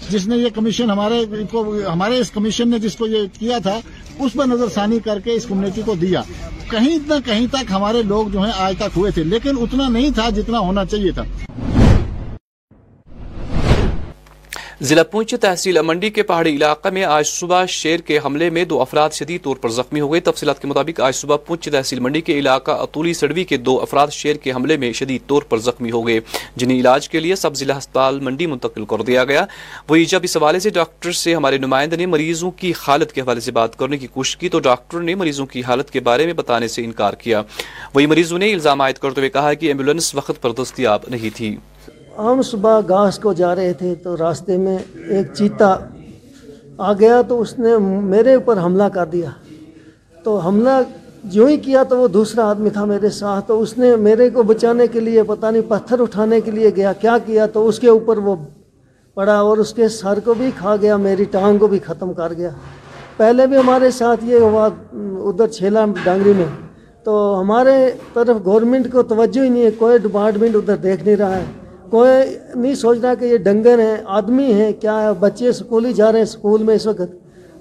جس 0.10 0.27
نے 0.27 0.38
یہ 0.38 0.50
کمیشن 0.56 0.91
ہمارے 0.91 1.24
ہمارے 1.88 2.20
اس 2.20 2.32
کمیشن 2.32 2.70
نے 2.70 2.79
جس 2.79 2.96
کو 2.96 3.08
یہ 3.08 3.25
کیا 3.39 3.58
تھا، 3.63 3.79
اس 4.20 4.34
پر 4.34 4.46
نظر 4.48 4.70
ثانی 4.74 5.00
کر 5.06 5.20
کے 5.20 5.34
اس 5.34 5.46
کمیونٹی 5.46 5.82
کو 5.86 5.96
دیا۔ 5.96 6.22
کہیں 6.70 6.98
نہ 7.08 7.13
کہیں 7.25 7.46
تک 7.51 7.72
ہمارے 7.72 8.01
لوگ 8.03 8.29
جو 8.29 8.44
ہیں 8.44 8.51
آج 8.58 8.74
تک 8.77 8.98
ہوئے 8.98 9.12
تھے، 9.12 9.24
لیکن 9.24 9.58
اتنا 9.62 9.88
نہیں 9.89 10.10
تھا 10.15 10.29
جتنا 10.29 10.60
ہونا 10.60 10.76
چاہیے 10.86 11.12
تھا۔ 11.12 11.24
ضلع 14.81 15.03
پونچھ 15.03 15.36
تحصیل 15.36 15.81
منڈی 15.81 16.10
کے 16.10 16.24
پہاڑی 16.24 16.55
علاقہ 16.55 16.89
میں 16.89 17.03
آج 17.03 17.27
صبح 17.27 17.65
شیر 17.65 18.00
کے 18.00 18.19
حملے 18.25 18.50
میں 18.50 18.65
دو 18.65 18.81
افراد 18.81 19.10
شدید 19.10 19.43
طور 19.43 19.55
پر 19.55 19.69
زخمی 19.69 20.00
ہو 20.00 20.12
گئے۔ 20.12 20.19
تفصیلات 20.19 20.62
کے 20.62 20.67
مطابق 20.67 21.01
آج 21.01 21.15
صبح 21.15 21.38
پونچھ 21.38 21.69
تحصیل 21.69 22.00
منڈی 22.00 22.22
کے 22.22 22.39
علاقہ 22.39 22.72
اطولی 22.72 23.13
سڑوی 23.13 23.43
کے 23.43 23.57
دو 23.57 23.81
افراد 23.81 24.07
شیر 24.07 24.36
کے 24.36 24.51
حملے 24.51 24.77
میں 24.77 24.93
شدید 24.93 25.22
طور 25.27 25.41
پر 25.41 25.57
زخمی 25.57 25.91
ہو 25.91 26.07
گئے۔ 26.07 26.19
جنہیں 26.55 26.79
علاج 26.79 27.10
کے 27.10 27.19
لیے 27.19 27.36
سب 27.36 27.55
ضلع 27.55 27.77
ہسپتال 27.77 28.19
منڈی 28.19 28.46
منتقل 28.46 28.86
کر 28.86 29.01
دیا 29.01 29.24
گیا۔ 29.24 29.46
وہی 29.89 30.05
جب 30.05 30.19
اس 30.24 30.38
حوالے 30.38 30.60
سے 30.60 30.69
ڈاکٹر 30.69 31.12
سے 31.12 31.36
ہمارے 31.36 31.57
نمائندے 31.57 31.96
نے 31.96 32.05
مریضوں 32.05 32.51
کی 32.51 32.74
حالت 32.88 33.12
کے 33.12 33.22
حوالے 33.22 33.41
سے 33.41 33.51
بات 33.51 33.75
کرنے 33.75 33.98
کی 33.98 34.07
کوشش 34.07 34.38
کی 34.38 34.50
تو 34.50 34.60
ڈاکٹر 34.60 35.00
نے 35.00 35.15
مریضوں 35.15 35.46
کی 35.46 35.63
حالت 35.63 35.91
کے 35.91 36.00
بارے 36.00 36.25
میں 36.25 36.34
بتانے 36.34 36.67
سے 36.67 36.84
انکار 36.84 37.13
کیا۔ 37.13 37.41
وہی 37.93 38.05
مریضوں 38.05 38.38
نے 38.38 38.53
الزام 38.53 38.81
عائد 38.81 38.96
کرتے 38.96 39.22
ہوئے 39.22 39.29
کہا 39.29 39.53
کہ 39.53 39.65
ایمبولینس 39.65 40.15
وقت 40.15 40.41
پر 40.41 40.51
دستیاب 40.51 41.00
نہیں 41.07 41.38
تھی۔ 41.38 41.55
ہم 42.17 42.41
صبح 42.41 42.79
گھاس 42.88 43.19
کو 43.19 43.33
جا 43.33 43.55
رہے 43.55 43.74
تھے 43.74 43.93
تو 43.95 44.17
راستے 44.17 44.57
میں 44.57 44.77
ایک 45.07 45.27
چیتا 45.33 45.75
آ 46.77 46.93
گیا 46.93 47.21
تو 47.27 47.41
اس 47.41 47.59
نے 47.59 47.77
میرے 48.03 48.33
اوپر 48.33 48.57
حملہ 48.57 48.83
کر 48.93 49.05
دیا۔ 49.05 49.29
تو 50.24 50.38
حملہ 50.38 50.69
جو 51.24 51.45
ہی 51.45 51.57
کیا 51.57 51.83
تو 51.83 51.97
وہ 51.97 52.07
دوسرا 52.07 52.50
آدمی 52.50 52.69
تھا 52.69 52.86
میرے 52.86 53.09
ساتھ 53.09 53.47
تو 53.47 53.62
اس 53.62 53.77
نے 53.77 53.95
میرے 53.95 54.29
کو 54.29 54.43
بچانے 54.43 54.88
کے 54.88 55.00
لیے 55.00 55.24
پتہ 55.24 55.45
نہیں 55.45 55.62
پتھر 55.67 56.00
اٹھانے 56.00 56.41
کے 56.41 56.51
لیے 56.51 56.71
گیا، 56.75 56.93
کیا 56.93 57.17
کیا 57.25 57.45
تو 57.45 57.67
اس 57.67 57.79
کے 57.79 57.89
اوپر 57.89 58.17
وہ 58.17 58.36
پڑا 59.13 59.38
اور 59.39 59.57
اس 59.57 59.74
کے 59.74 59.88
سر 59.88 60.19
کو 60.19 60.33
بھی 60.33 60.50
کھا 60.57 60.75
گیا، 60.75 60.97
میری 60.97 61.24
ٹانگ 61.24 61.57
کو 61.57 61.67
بھی 61.67 61.79
ختم 61.79 62.13
کر 62.13 62.33
گیا۔ 62.33 62.50
پہلے 63.17 63.47
بھی 63.47 63.57
ہمارے 63.57 63.91
ساتھ 63.91 64.25
یہ 64.25 64.39
ہوا 64.39 64.67
ادھر 64.93 65.47
چھیلا 65.47 65.86
ڈانگری 66.03 66.33
میں۔ 66.38 66.45
تو 67.03 67.39
ہمارے 67.41 67.91
طرف 68.13 68.38
گورنمنٹ 68.45 68.91
کو 68.91 69.01
توجہ 69.03 69.43
ہی 69.43 69.50
نہیں 69.50 69.65
ہے، 69.65 69.71
کوئی 69.71 69.97
ڈپارٹمنٹ 69.97 70.55
ادھر 70.55 70.75
دیکھ 70.75 71.03
نہیں 71.05 71.15
رہا 71.15 71.36
ہے۔ 71.36 71.45
کوئی 71.89 72.38
نہیں 72.56 72.75
سوچ 72.75 72.98
رہا 73.03 73.13
کہ 73.13 73.25
یہ 73.25 73.38
ڈنگر 73.38 73.79
ہیں، 73.79 73.98
آدمی 74.06 74.53
ہیں، 74.53 74.72
کیا 74.79 75.01
ہے 75.01 75.08
بچے 75.20 75.48
اسکول 75.48 75.86
ہی 75.86 75.94
جا 75.94 76.12
رہے 76.12 76.20
ہیں 76.20 76.24
اسکول 76.24 76.63
میں 76.63 76.75
اس 76.75 76.88
وقت۔ 76.88 77.15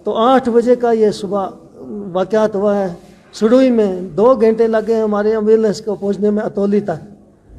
تو 0.05 0.15
آٹھ 0.15 0.49
بجے 0.49 0.77
کا 0.77 0.93
یہ 0.93 1.11
صبح 1.11 1.49
واقعات 2.13 2.55
ہوا 2.55 2.79
ہے۔ 2.79 2.95
سڑوئی 3.33 3.71
میں 3.71 4.01
دو 4.01 4.35
گھنٹے 4.35 4.67
لگے 4.67 5.01
ہمارے 5.01 5.31
ایمبولینس 5.31 5.81
کو 5.81 5.95
پہنچنے 5.95 6.31
میں 6.31 6.43
اتولی 6.43 6.81
تک۔ 6.81 7.05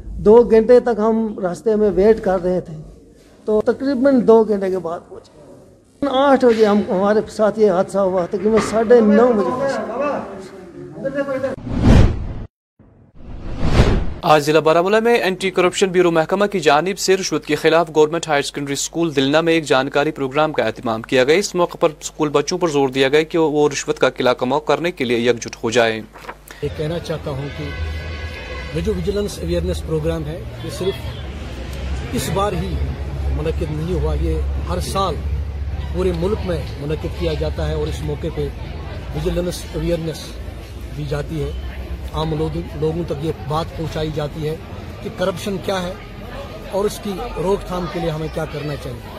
دو 0.06 0.36
گھنٹے 0.36 0.80
تک 0.80 0.98
ہم 0.98 1.40
راستے 1.40 1.76
میں 1.76 1.92
ویٹ 1.96 2.22
کر 2.22 2.44
رہے 2.44 2.62
تھے۔ 2.62 2.74
تو 3.46 3.62
تقریباً 3.66 4.28
دو 4.28 4.44
گھنٹے 4.44 4.70
کے 4.70 4.78
بعد 4.78 5.00
پہنچے۔ 5.10 5.38
آٹھ 6.10 6.46
بجے 6.46 6.66
ہم 6.66 6.82
ہمارے 6.90 7.20
ساتھ 7.30 7.60
یہ 7.60 7.72
حادثہ 7.72 7.98
ہوا، 7.98 8.26
تقریباً 8.26 8.60
ساڑھے 8.70 9.00
نو 9.00 9.32
بجے۔ 9.36 11.77
آج 14.30 14.44
ضلع 14.44 14.60
بارہ 14.60 15.00
میں 15.00 15.14
اینٹی 15.16 15.50
کرپشن 15.52 15.90
بیورو 15.90 16.12
محکمہ 16.12 16.46
کی 16.46 16.60
جانب 16.60 17.00
سے 17.00 17.18
رشوت 17.18 17.46
کے 17.46 17.56
خلاف 17.56 17.90
government 17.96 18.28
higher 18.28 18.42
secondary 18.42 18.74
school 18.74 19.16
Dalna 19.16 19.42
میں 19.42 19.54
ایک 19.54 19.64
جانکاری 19.64 20.12
پروگرام 20.12 20.54
کا 20.54 20.64
اہتمام 20.64 21.02
کیا 21.02 21.24
گیا۔ 21.24 21.36
اس 21.36 21.56
موقع 21.56 21.78
پر 21.78 21.90
اسکول 22.02 22.30
بچوں 22.30 22.58
پر 22.58 22.68
زور 22.68 22.90
دیا 22.90 23.10
گیا 23.10 23.22
کہ 23.24 23.38
وہ 23.38 23.70
رشوت 23.70 24.00
کا 24.00 24.10
قلعہ 24.10 24.34
کماؤ 24.34 24.60
کرنے 24.60 24.92
کے 24.92 25.06
لیے 25.06 25.18
یکجٹ 25.18 25.56
ہو 25.64 25.72
جائیں۔ 25.72 26.02
یہ 26.62 26.68
کہنا 26.78 27.00
چاہتا 27.00 27.32
ہوں 27.32 27.48
کہ 27.58 27.64
یہ 28.76 28.82
جو 28.82 28.94
ویجلنس 28.94 29.40
اویئرنس 29.40 29.82
پروگرام 29.88 30.26
ہے، 30.26 30.40
یہ 30.64 30.70
صرف 30.78 32.14
اس 32.14 32.30
بار 32.34 32.54
ہی 32.54 32.74
منعقد 33.38 33.72
نہیں 33.72 33.94
ہوا، 33.94 34.16
یہ 34.22 34.42
ہر 34.70 34.80
سال 34.80 35.16
پورے 35.94 36.12
ملک 36.20 36.46
میں 36.46 36.62
منعقد 36.82 37.20
کیا 37.20 37.34
جاتا 37.34 37.68
ہے 37.68 37.74
اور 37.74 37.88
اس 37.88 38.02
موقع 38.02 38.28
پہ 38.36 38.48
ویجلنس 39.16 39.64
اویئرنس 39.76 40.26
دی 40.98 41.06
جاتی 41.10 41.44
ہے۔ 41.44 41.52
عام 42.18 42.34
لوگوں 42.34 43.04
تک 43.08 43.26
یہ 43.26 43.32
بات 43.48 43.78
پہنچائی 43.78 44.10
جاتی 44.16 44.48
ہے 44.50 44.56
کہ 45.04 45.10
کرپشن 45.18 45.58
کیا 45.66 45.82
ہے 45.82 45.94
اور 46.72 46.86
اس 46.86 47.00
کی 47.04 47.14
روک 47.38 47.68
تھام 47.68 47.86
کے 47.94 48.00
لیے 48.00 48.10
ہمیں 48.10 48.28
کیا 48.34 48.46
کرنا 48.46 48.76
چاہیے۔ 48.84 49.16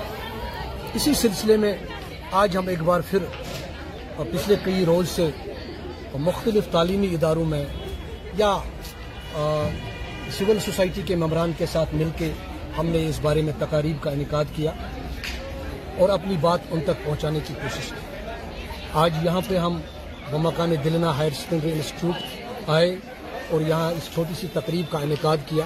اسی 0.94 1.14
سلسلے 1.14 1.56
میں 1.56 1.74
آج 2.32 2.56
ہم 2.56 2.68
ایک 2.68 2.82
بار 2.82 3.00
پھر 3.10 3.18
پچھلے 4.16 4.54
کئی 4.62 4.84
روز 4.84 5.08
سے 5.08 5.28
مختلف 6.18 6.64
تعلیمی 6.70 7.06
اداروں 7.14 7.44
میں 7.44 7.64
یا 8.38 8.56
سول 10.38 10.58
سوسائٹی 10.64 11.02
کے 11.06 11.16
ممبران 11.16 11.52
کے 11.58 11.66
ساتھ 11.66 11.94
مل 11.94 12.08
کے 12.16 12.32
ہم 12.78 12.86
نے 12.86 13.06
اس 13.08 13.18
بارے 13.22 13.42
میں 13.42 13.52
تقاریب 13.58 14.02
کا 14.02 14.10
انعقاد 14.10 14.44
کیا 14.56 14.72
اور 15.98 16.08
اپنی 16.08 16.36
بات 16.40 16.60
ان 16.70 16.80
تک 16.80 17.04
پہنچانے 17.04 17.38
کی 17.46 17.54
کوشش 17.54 17.88
کی۔ 17.88 18.34
آج 18.94 19.24
یہاں 19.24 19.40
پہ 19.48 19.58
ہم 19.58 19.80
بمکان 20.30 20.72
دلنا 20.84 21.16
ہائر 21.16 21.30
سیکنڈری 21.30 21.72
انسٹیٹیوٹ 21.72 22.47
آئے 22.68 22.96
اور 23.50 23.60
یہاں 23.60 23.90
اس 23.90 24.14
چھوٹی 24.14 24.34
سی 24.40 24.46
تقریب 24.52 24.92
کا 24.92 24.98
انعقاد 24.98 25.36
کیا۔ 25.46 25.64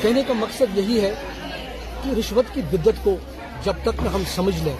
کہنے 0.00 0.22
کا 0.26 0.32
مقصد 0.32 0.78
یہی 0.78 1.00
ہے 1.00 1.14
کہ 2.04 2.10
رشوت 2.18 2.54
کی 2.54 2.60
بدت 2.70 3.04
کو 3.04 3.16
جب 3.64 3.72
تک 3.82 4.06
ہم 4.14 4.22
سمجھ 4.34 4.64
لیں 4.64 4.76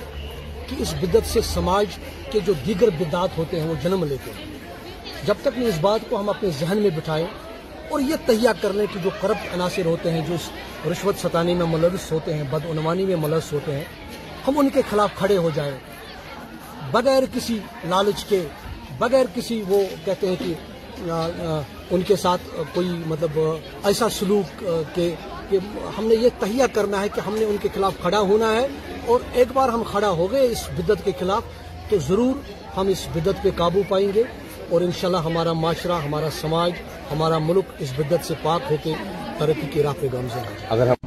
کہ 0.69 0.77
اس 0.79 0.95
بدت 1.01 1.29
سے 1.29 1.41
سماج 1.41 1.87
کے 2.31 2.41
جو 2.47 2.53
دیگر 2.67 2.91
بدعات 2.91 3.39
ہوتے 3.39 3.61
ہیں 3.61 3.69
وہ 3.69 3.75
جنم 3.83 4.05
لیتے 4.05 4.31
ہیں۔ 4.31 4.47
جب 5.27 5.35
تک 5.43 5.59
میں 5.59 5.67
اس 5.67 5.75
بات 5.81 6.01
کو 6.09 6.21
ہم 6.21 6.29
اپنے 6.29 6.49
ذہن 6.61 6.79
میں 6.79 6.91
بٹھائیں 6.91 7.27
اور 7.89 8.01
یہ 8.01 8.15
تہیا 8.27 8.53
کر 8.61 8.73
لیں 8.73 8.87
کہ 8.93 9.01
جو 9.03 9.11
کرپٹ 9.21 9.55
عناصر 9.55 9.85
ہوتے 9.85 10.11
ہیں، 10.11 10.21
جو 10.29 10.35
رشوت 10.93 11.15
ستانی 11.23 11.55
میں 11.55 11.67
ملوث 11.67 12.13
ہوتے 12.13 12.35
ہیں، 12.35 12.43
بدعنوانی 12.43 13.07
میں 13.07 13.17
ملوث 13.17 13.53
ہوتے 13.53 13.73
ہیں، 13.73 13.85
ہم 14.49 14.59
ان 14.59 14.69
کے 14.69 14.83
خلاف 14.91 15.11
کھڑے 15.19 15.37
ہو 15.37 15.51
جائیں۔ 15.55 15.77
بغیر 16.91 17.23
کسی 17.35 17.59
لالچ 17.85 18.25
کے، 18.25 18.47
بغیر 18.99 19.25
کسی 19.35 19.63
وہ 19.69 19.85
کہتے 20.05 20.29
ہیں 20.29 20.37
کہ 20.39 20.55
ان 21.06 22.02
کے 22.06 22.16
ساتھ 22.16 22.42
کوئی 22.75 22.88
مطلب 23.06 23.38
ایسا 23.85 24.09
سلوک 24.18 24.64
کے 24.94 25.14
کہ 25.50 25.59
ہم 25.99 26.06
نے 26.06 26.14
یہ 26.14 26.28
تہیہ 26.38 26.64
کرنا 26.73 27.00
ہے 27.00 27.09
کہ 27.14 27.21
ہم 27.21 27.35
نے 27.35 27.44
ان 27.44 27.56
کے 27.62 27.68
خلاف 27.75 28.00
کھڑا 28.02 28.21
ہونا 28.30 28.52
ہے 28.52 28.66
اور 29.06 29.21
ایک 29.32 29.49
بار 29.52 29.68
ہم 29.68 29.82
کھڑا 29.91 30.10
ہو 30.10 30.30
گئے 30.32 30.47
اس 30.47 30.69
بدت 30.78 31.04
کے 31.04 31.12
خلاف 31.21 31.43
تو 31.91 31.99
ضرور 32.08 32.34
ہم 32.76 32.88
اس 32.88 33.06
بدت 33.15 33.43
پہ 33.43 33.50
قابو 33.56 33.82
پائیں 33.88 34.08
گے 34.15 34.23
اور 34.71 34.80
انشاءاللہ 34.80 35.23
ہمارا 35.25 35.52
معاشرہ، 35.52 36.00
ہمارا 36.04 36.28
سماج، 36.41 36.73
ہمارا 37.10 37.38
ملک 37.38 37.73
اس 37.78 37.93
بدت 37.99 38.26
سے 38.26 38.34
پاک 38.43 38.71
ہو 38.71 38.76
کے 38.82 38.95
ترقی 39.38 39.67
کی 39.73 39.82
راہ 39.82 40.00
پہ 40.00 40.06
گامزن 40.12 40.45
ہے۔ 40.71 41.01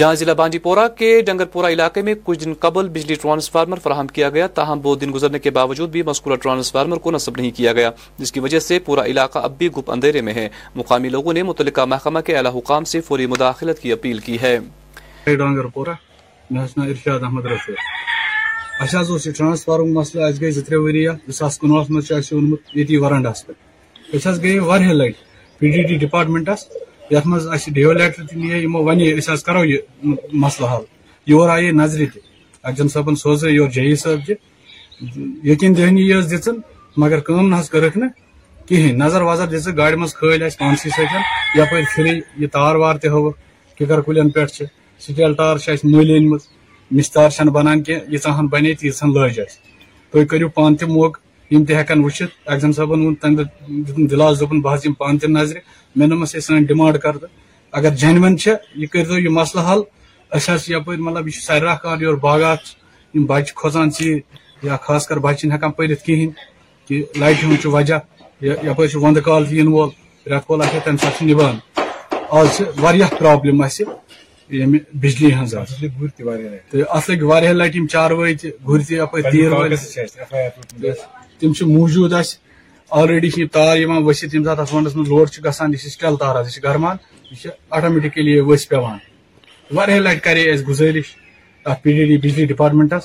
جہاں 0.00 0.14
ضلع 0.14 0.32
بانجی 0.32 0.58
پورہ 0.58 0.88
کے 0.98 1.20
ڈنگر 1.20 1.44
پورہ 1.44 1.66
علاقے 1.66 2.02
میں 2.02 2.14
کچھ 2.24 2.44
دن 2.44 2.52
قبل 2.60 2.88
بجلی 2.88 3.14
ٹرانسفارمر 3.14 3.78
فراہم 3.78 4.06
کیا 4.06 4.30
گیا، 4.30 4.46
تاہم 4.46 4.80
دو 4.80 4.94
دن 4.94 5.12
گزرنے 5.14 5.38
کے 5.38 5.50
باوجود 5.50 5.90
بھی 5.90 6.02
مذکورہ 6.02 6.36
ٹرانسفارمر 6.36 6.96
کو 6.96 7.10
نصب 7.10 7.36
نہیں 7.36 7.50
کیا 7.56 7.72
گیا، 7.72 7.90
جس 8.18 8.32
کی 8.32 8.40
وجہ 8.40 8.58
سے 8.58 8.78
پورا 8.78 9.04
علاقہ 9.04 9.38
اب 9.38 9.58
بھی 9.58 9.68
گپ 9.68 9.90
اندھیرے 9.90 10.20
میں 10.20 10.34
ہے۔ 10.34 10.48
مقامی 10.74 11.08
لوگوں 11.08 11.32
نے 11.32 11.42
متعلقہ 11.42 11.80
محکمہ 11.80 12.20
کے 12.20 12.36
اعلی 12.36 12.58
حکام 12.58 12.84
سے 12.84 13.00
فوری 13.00 13.26
مداخلت 13.26 13.78
کی 13.78 13.92
اپیل 13.92 14.18
کی 14.18 14.36
ہے۔ 14.42 14.58
ڈانگر 15.26 15.66
پورہ 15.66 15.94
ارشاد 16.50 17.20
احمد 17.22 17.46
رفیع۔ 17.46 17.74
ٹرانسفارم 19.30 19.92
مسئلہ 19.92 20.24
اس 20.24 20.40
گئی 20.40 20.52
پی 25.58 25.68
ڈی 25.68 26.06
یتھ 27.10 27.26
مز 27.26 27.46
ڈیو 27.74 27.92
لیٹر 27.92 28.26
تیے 28.26 28.64
ہمو 28.64 28.82
ونے 28.84 29.12
اس 29.12 29.42
کرو 29.44 29.64
یہ 29.64 29.78
مسلہ 30.32 30.66
حل۔ 30.66 30.84
یور 31.26 31.48
آئے 31.48 31.70
نظر 31.72 32.04
تجن 32.64 32.88
صبن 32.88 33.14
سوز 33.16 33.44
یور 33.44 33.68
جی 33.68 33.94
صاحب 33.96 34.26
تہ 34.26 34.32
یقین 35.46 35.76
دہنی 35.76 36.10
یس 36.10 36.30
دن 36.30 36.56
مگر 36.96 37.20
کم 37.20 37.48
نہ 37.48 37.60
کرک 37.72 37.96
نا 37.96 38.06
کہین 38.68 38.98
نظر 38.98 39.22
وظر 39.22 39.46
دز 39.46 39.68
گاڑی 39.76 39.96
مز 39.96 40.14
کھل 40.14 40.42
اس 40.42 40.58
پانسی 40.58 40.90
سکن 40.90 41.22
یپ 41.58 41.72
فری، 41.94 42.18
یہ 42.38 42.46
تار 42.52 42.74
وار 42.82 42.96
تہ 43.02 43.08
ہو 43.08 43.30
ککر 43.80 44.00
کلین 44.00 44.30
پہ 44.30 44.44
سٹیل 45.00 45.32
ٹار 45.34 45.56
تار 45.58 45.84
مل 45.84 46.10
مستار 46.90 47.46
بنان 47.48 47.82
کی 47.82 47.92
ییژہ 47.92 48.28
ہن 48.38 48.46
بنے 48.46 48.74
تیژہ 48.74 49.04
ہن 49.04 49.12
لج 49.14 49.40
تھی 50.12 50.24
کرو 50.24 50.48
پان 50.48 50.76
تہ 50.76 50.84
موقع 50.86 51.20
یم 51.50 51.64
تہ 51.64 51.72
ہیکن 51.72 52.04
وچھت 52.04 52.30
ایگزام 52.50 52.72
صاحبن 52.72 53.06
ون 53.06 53.14
تم 53.20 53.34
دتم 53.36 54.06
دلاس 54.06 54.40
دپن 54.40 54.60
بہ 54.60 54.76
یم 54.84 54.94
پان 55.00 55.18
تہ 55.18 55.26
نظر۔ 55.26 55.58
مے 55.96 56.06
نمس 56.06 56.34
یہ 56.34 56.40
سن 56.40 56.62
ڈیمانڈ 56.70 56.98
کر 57.02 57.14
اگر 57.72 57.90
جینون 58.00 58.38
چھ 58.38 58.48
یہ 58.80 58.86
کرتو 58.92 59.18
یہ 59.18 59.28
مسئلہ 59.38 59.62
حل۔ 59.70 59.80
اس 60.32 60.48
حس 60.50 60.68
یپر 60.70 60.96
مطلب 60.96 61.26
یہ 61.28 61.40
سارا 61.46 61.74
کار 61.82 62.00
یور 62.00 62.16
باغات۔ 62.26 62.62
یم 63.14 63.24
بچہ 63.30 63.54
کھوزان 63.60 63.92
چھ 63.92 64.02
یا 64.66 64.76
خاص 64.84 65.06
کر 65.06 65.18
بچہ 65.24 65.38
چھن 65.38 65.52
ہیکان 65.52 65.70
پرت 65.76 66.04
کہین 66.06 66.30
کہ 66.88 67.04
لائٹ 67.20 67.42
ہن 67.44 67.56
چھ 67.62 67.66
وجہ۔ 67.66 67.98
یپر 68.42 68.86
چھ 68.86 68.96
وند 68.96 69.18
کال 69.24 69.44
ین 69.52 69.68
وول 69.68 69.90
رات 70.26 70.46
کول 70.46 70.62
اکھ 70.62 70.76
تم 70.84 70.96
سات 70.96 71.22
نبان 71.22 71.56
آج 72.38 72.62
واریاہ 72.80 73.14
پرابلم 73.18 73.62
اس 73.62 73.80
بجلی 75.02 75.32
ہن 75.34 75.46
تو 75.46 75.58
گور 75.98 76.38
اس 76.94 77.08
لگ 77.08 77.22
واریاہ 77.22 77.52
لائٹ 77.52 77.76
یم 77.76 77.86
چار 77.86 78.10
وے 78.10 78.32
گور 78.66 78.80
تہ 78.88 78.92
یپر 78.92 79.30
تیر 79.30 79.52
وے 79.52 80.90
تم 81.40 81.52
موجود 81.68 82.12
آلریڈی 82.90 83.46
تار 83.46 83.76
ورست 84.04 84.34
یم 84.34 84.44
سات 84.44 84.72
ونڈس 84.74 84.96
من 84.96 85.08
لوڈ 85.08 85.28
گھان 85.44 85.72
یہ 85.74 86.00
ٹل 86.00 86.16
تار 86.16 86.36
یہ 86.44 86.62
گرمان، 86.64 86.96
یہ 87.30 87.50
آٹومیٹکلی 87.70 88.38
ورس 88.40 88.68
پہ 88.68 88.76
لٹ 89.98 90.22
کرے 90.24 90.50
اس 90.52 90.66
گزارش 90.68 91.14
ات 91.66 91.82
پی 91.82 91.92
ڈی 91.92 92.04
ڈی 92.06 92.16
بجلی 92.18 92.44
ڈپارٹمنٹس 92.46 93.04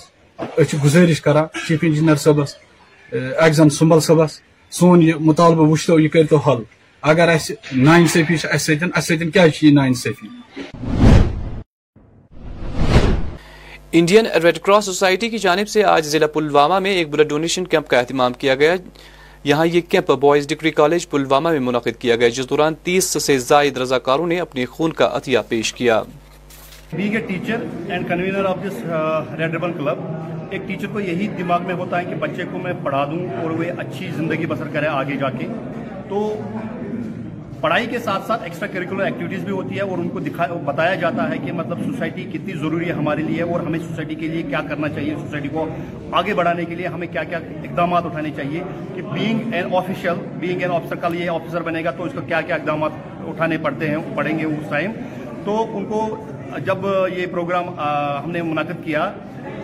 گزارش 0.84 1.22
کر 1.22 1.38
چیف 1.68 1.84
انجینئر 1.84 2.16
صبس 2.16 2.56
ایگزام 3.12 3.70
سمبل 3.70 4.00
صبس 4.00 4.40
سون 4.72 5.02
یہ 5.02 5.14
مطالبہ 5.20 5.70
وچت 5.70 5.90
یہ 6.00 6.08
کرتو 6.14 6.38
حل۔ 6.48 6.64
اگر 7.04 7.30
اہس 7.30 7.52
نا 7.72 7.96
انصفی 7.96 8.36
اس 8.54 8.62
ستن 8.62 9.30
کیا 9.30 9.46
نا 9.74 9.84
انصفی 9.84 10.28
انڈین 13.98 14.26
ریڈ 14.44 14.58
کراس 14.60 14.86
سوسائٹی 14.86 15.28
کی 15.30 15.38
جانب 15.38 15.70
سے 15.70 15.84
آج 15.84 16.06
ضلع 16.06 16.28
پلوامہ 16.28 16.80
میں 16.80 16.92
ایک 16.92 17.10
بلڈ 17.10 17.30
ڈونیشن 17.30 17.66
کیمپ 17.68 17.88
کا 17.88 18.00
اہتمام 18.00 18.34
کیا 18.34 18.56
گیا۔ 18.56 18.76
یہاں 19.44 19.66
یہ 19.66 19.82
camp 19.90 20.12
boys 20.12 20.48
degree 20.48 20.72
college 20.72 21.08
Pulwama 21.10 21.50
میں 21.50 21.60
منعقد 21.60 22.00
کیا 22.00 22.16
گیا، 22.16 22.28
جس 22.28 22.50
دوران 22.50 22.74
تیس 22.84 23.24
سے 23.24 23.38
زائد 23.40 23.78
رضاکاروں 23.78 24.28
نے 24.28 24.40
اپنے 24.40 24.66
خون 24.66 24.94
کا 24.94 25.10
عطیہ 25.14 25.40
پیش 25.50 25.74
کیا۔ 25.74 26.02
Being 26.94 27.16
a 27.16 27.22
teacher 27.22 27.64
and 27.90 28.08
convener 28.10 28.46
of 28.46 28.58
this 28.66 28.84
Red 29.40 29.52
Ribbon 29.52 29.74
Club 29.74 30.00
ایک 30.50 30.68
ٹیچر 30.68 30.88
کو 30.94 31.00
یہی 31.00 31.28
دماغ 31.38 31.64
میں 31.64 31.76
ہوتا 31.76 32.00
ہے 32.00 32.06
کہ 32.06 32.16
بچے 32.16 32.44
کو 32.52 32.58
میں 32.58 32.74
پڑھا 32.84 33.06
دوں 33.06 33.26
اور 33.42 33.50
وہ 33.50 33.64
اچھی 33.78 34.10
زندگی 34.16 34.46
بسر 34.46 34.68
کرے 34.74 34.88
آگے 34.88 35.16
جا 35.16 35.30
کے۔ 35.30 35.48
تو 36.10 36.40
پڑھائی 37.62 37.86
کے 37.88 38.00
ساتھ 38.00 38.26
ساتھ 38.28 38.44
ایکسٹرا 38.44 38.68
کریکولر 38.68 39.04
ایکٹیویٹیز 39.04 39.44
بھی 39.44 39.52
ہوتی 39.52 39.76
ہے 39.76 39.82
اور 39.82 39.98
ان 39.98 40.10
کو 40.10 40.20
دکھا 40.20 40.46
بتایا 40.66 40.96
جاتا 40.96 41.30
ہے 41.30 41.38
کہ 41.46 41.52
مطلب 41.52 41.84
سوسائٹی 41.86 42.24
کتنی 42.24 42.54
ضروری 42.54 42.88
ہے 42.88 42.94
ہمارے 42.94 43.22
لیے 43.22 43.42
اور 43.44 43.60
ہمیں 43.60 43.80
سوسائٹی 43.80 44.16
کے 44.16 44.28
لیے 44.28 44.44
کیا 44.44 44.62
کرنا 44.70 44.90
چاہیے 44.90 45.16
سوسائٹی 45.16 45.50
کو 45.54 45.66
آگے 46.12 46.34
بڑھانے 46.34 46.66
کے 46.66 46.76
لیے 46.76 46.88
ہمیں 46.88 47.08
کیا 47.08 47.24
کیا 47.24 47.38
اقدامات 47.38 48.06
اٹھانے 48.06 48.32
چاہیے 48.36 48.62
کہ 48.96 49.02
being 49.14 49.54
an 49.54 49.76
official 49.76 50.24
being 50.40 50.62
an 50.62 50.72
officer 50.72 50.96
کل 51.02 51.16
یہ 51.16 51.30
آفیسر 51.30 51.62
بنے 51.62 51.84
گا 51.84 51.92
تو 51.92 52.04
اس 52.04 52.14
کو 52.14 52.22
کیا 52.28 52.42
کیا 52.42 52.56
اقدامات 52.56 53.28
اٹھانے 53.28 53.58
پڑتے 53.58 53.90
ہیں 53.90 53.98
پڑیں 54.16 54.38
گے 54.40 54.46
اس 54.46 54.70
ٹائم 54.70 54.92
تو 55.46 55.66
ان 55.74 55.86
کو 55.86 56.08
جب 56.66 56.86
یہ 57.18 57.26
پروگرام 57.32 57.70
ہم 57.80 58.32
نے 58.32 58.42
منعقد 58.44 58.84
کیا 58.84 59.12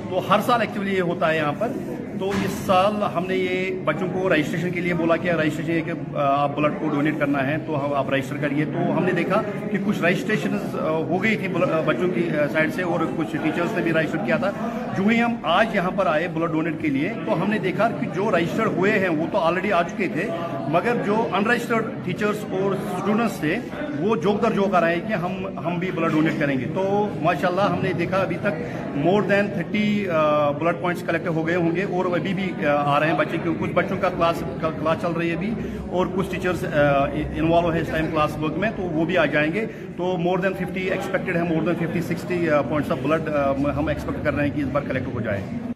تو 0.09 0.21
ہر 0.29 0.41
سال 0.45 0.61
ایکچولی 0.61 0.95
یہ 0.95 1.01
ہوتا 1.03 1.29
ہے 1.29 1.35
یہاں 1.35 1.53
پر 1.59 1.71
تو 2.21 2.29
اس 2.45 2.51
سال 2.65 3.03
ہم 3.13 3.25
نے 3.27 3.35
یہ 3.35 3.79
بچوں 3.85 4.07
کو 4.13 4.27
رجسٹریشن 4.29 4.71
کے 4.71 4.81
لیے 4.81 4.93
بولا 4.93 5.15
کہ 5.17 5.31
رجسٹریشن 5.31 5.71
ہے 5.71 5.81
کہ 5.85 5.91
آپ 6.15 6.55
بلڈ 6.55 6.73
کو 6.79 6.87
ڈونیٹ 6.89 7.17
کرنا 7.19 7.45
ہے، 7.47 7.55
تو 7.67 7.75
آپ 7.95 8.09
رجسٹر 8.13 8.37
کریے۔ 8.41 8.65
تو 8.73 8.79
ہم 8.97 9.05
نے 9.05 9.11
دیکھا 9.11 9.41
کہ 9.71 9.77
کچھ 9.85 10.01
رجسٹریشن 10.03 10.55
ہو 11.09 11.21
گئی 11.23 11.35
تھی 11.37 11.47
بچوں 11.85 12.07
کی 12.15 12.27
سائڈ 12.53 12.73
سے، 12.75 12.83
اور 12.83 13.05
کچھ 13.17 13.35
ٹیچرز 13.43 13.73
نے 13.75 13.81
بھی 13.83 13.93
رجسٹر 13.93 14.25
کیا 14.25 14.37
تھا۔ 14.37 14.51
جو 14.97 15.07
ہی 15.07 15.21
ہم 15.21 15.35
آج 15.53 15.75
یہاں 15.75 15.91
پر 15.95 16.07
آئے 16.07 16.27
بلڈ 16.33 16.51
ڈونیٹ 16.51 16.81
کے 16.81 16.89
لیے، 16.89 17.09
تو 17.25 17.41
ہم 17.41 17.49
نے 17.51 17.57
دیکھا 17.63 17.89
کہ 17.99 18.07
جو 18.15 18.29
رجسٹر 18.37 18.65
ہوئے 18.77 18.91
ہیں، 18.99 19.09
وہ 19.09 19.27
تو 19.31 19.37
آلریڈی 19.39 19.71
آ 19.73 19.81
چکے 19.89 20.07
تھے، 20.13 20.27
مگر 20.73 21.03
جو 21.05 21.15
ان 21.31 21.49
رجسٹرڈ 21.51 21.89
ٹیچرز 22.05 22.45
اور 22.51 22.71
اسٹوڈنٹس 22.73 23.39
تھے 23.39 23.57
وہ 24.01 24.15
جوک 24.21 24.41
در 24.43 24.53
جوک 24.55 24.75
آ 24.75 24.79
رہے 24.81 24.95
ہیں 24.95 25.07
کہ 25.07 25.13
ہم 25.13 25.45
ہم 25.65 25.77
بھی 25.79 25.91
بلڈ 25.95 26.11
ڈونیٹ 26.11 26.39
کریں 26.39 26.57
گے۔ 26.59 26.65
تو 26.75 26.83
ماشاءاللہ 27.21 27.61
ہم 27.71 27.79
نے 27.81 27.91
دیکھا 27.99 28.17
ابھی 28.17 28.37
تک 28.41 28.95
more 28.95 29.21
than 29.29 29.47
thirty 29.53 29.83
blood 30.59 30.81
points 30.81 31.03
collect 31.07 31.27
ہو 31.35 31.45
گئے 31.47 31.55
ہوں 31.55 31.75
گے 31.75 31.83
اور 31.83 32.05
ابھی 32.17 32.33
بھی، 32.33 32.51
آ 32.67 32.99
رہے 32.99 33.07
ہیں 33.07 33.17
بچے 33.17 33.37
کیونکہ 33.43 33.61
کچھ 33.61 33.73
بچوں 33.75 33.97
کا 34.01 34.09
کلاس 34.09 34.43
کلاس 34.61 35.01
چل 35.01 35.11
رہی 35.17 35.29
ہے 35.29 35.35
ابھی 35.35 35.53
اور 35.89 36.07
کچھ 36.15 36.29
ٹیچرز 36.31 36.65
انوالو 36.73 37.73
ہے 37.73 37.81
اس 37.81 37.89
ٹائم 37.91 38.07
کلاس 38.11 38.37
ورک 38.41 38.57
میں، 38.59 38.69
تو 38.75 38.83
وہ 38.93 39.05
بھی 39.05 39.17
آ 39.17 39.25
جائیں 39.33 39.51
گے۔ 39.53 39.65
تو 39.97 40.15
مور 40.23 40.37
دین 40.39 40.53
ففٹی 40.59 40.89
ایکسپیکٹڈ 40.89 41.35
ہے 41.35 41.43
more 41.49 41.61
than 41.65 41.85
fifty 41.85 42.01
sixty 42.13 42.47
points 42.69 42.91
of 42.91 42.97
blood 43.01 43.29
ہم 43.77 43.87
ایکسپیکٹ 43.87 44.25
کر 44.25 44.33
رہے 44.33 44.47
ہیں 44.47 44.55
کہ 44.55 44.61
اس 44.61 44.69
بار 44.71 44.81
کلیکٹ 44.87 45.13
ہو 45.13 45.21
جائے۔ 45.21 45.70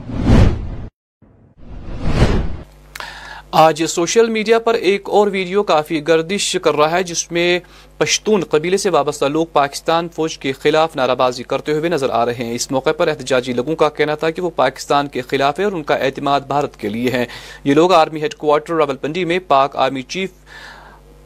آج 3.57 3.85
سوشل 3.85 4.29
میڈیا 4.29 4.59
پر 4.59 4.73
ایک 4.73 5.09
اور 5.09 5.27
ویڈیو 5.27 5.63
کافی 5.63 6.07
گردش 6.07 6.57
کر 6.61 6.75
رہا 6.75 6.91
ہے، 6.91 7.03
جس 7.03 7.31
میں 7.31 7.59
پشتون 7.97 8.43
قبیلے 8.43 8.77
سے 8.77 8.89
وابستہ 8.89 9.25
لوگ 9.25 9.45
پاکستان 9.53 10.09
فوج 10.09 10.37
کے 10.37 10.51
خلاف 10.51 10.95
نعرہ 10.95 11.15
بازی 11.15 11.43
کرتے 11.43 11.73
ہوئے 11.73 11.89
نظر 11.89 12.09
آ 12.09 12.25
رہے 12.25 12.33
ہیں۔ 12.33 12.55
اس 12.55 12.71
موقع 12.71 12.91
پر 12.91 13.07
احتجاجی 13.07 13.53
لوگوں 13.53 13.75
کا 13.75 13.89
کہنا 13.89 14.15
تھا 14.15 14.29
کہ 14.29 14.41
وہ 14.41 14.49
پاکستان 14.55 15.07
کے 15.07 15.21
خلاف 15.21 15.59
ہے 15.59 15.63
اور 15.63 15.71
ان 15.71 15.83
کا 15.83 15.95
اعتماد 15.95 16.41
بھارت 16.41 16.77
کے 16.77 16.89
لیے 16.89 17.11
ہے۔ 17.11 17.25
یہ 17.63 17.73
لوگ 17.73 17.93
army 17.93 18.21
head 18.21 18.35
quarter 18.35 18.73
Rawal 18.73 18.95
Pindi 18.95 19.25
میں 19.25 19.39
Pak 19.47 19.75
army 19.75 20.01
chief 20.01 20.29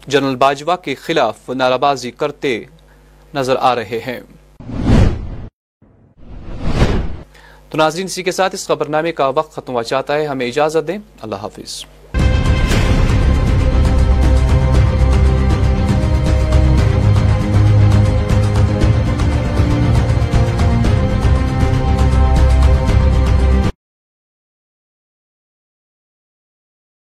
general 0.07 0.35
Bajwa 0.35 0.75
کے 0.75 0.95
خلاف 0.95 1.49
نعرہ 1.49 1.77
بازی 1.77 2.11
کرتے 2.11 2.63
نظر 3.33 3.55
آ 3.59 3.75
رہے 3.75 3.99
ہیں۔ 4.07 4.19
تو 7.69 7.77
ناظرین، 7.77 8.05
اسی 8.05 8.23
کے 8.23 8.31
ساتھ 8.31 8.55
اس 8.55 8.67
خبرنامے 8.67 9.11
کا 9.11 9.27
وقت 9.27 9.53
ختم 9.53 9.73
ہو 9.73 9.81
جاتا 9.81 10.15
ہے۔ 10.15 10.25
ہمیں 10.25 10.47
اجازت 10.47 10.87
دیں۔ 10.87 10.97
اللہ 11.21 11.35
حافظ۔ 11.35 11.85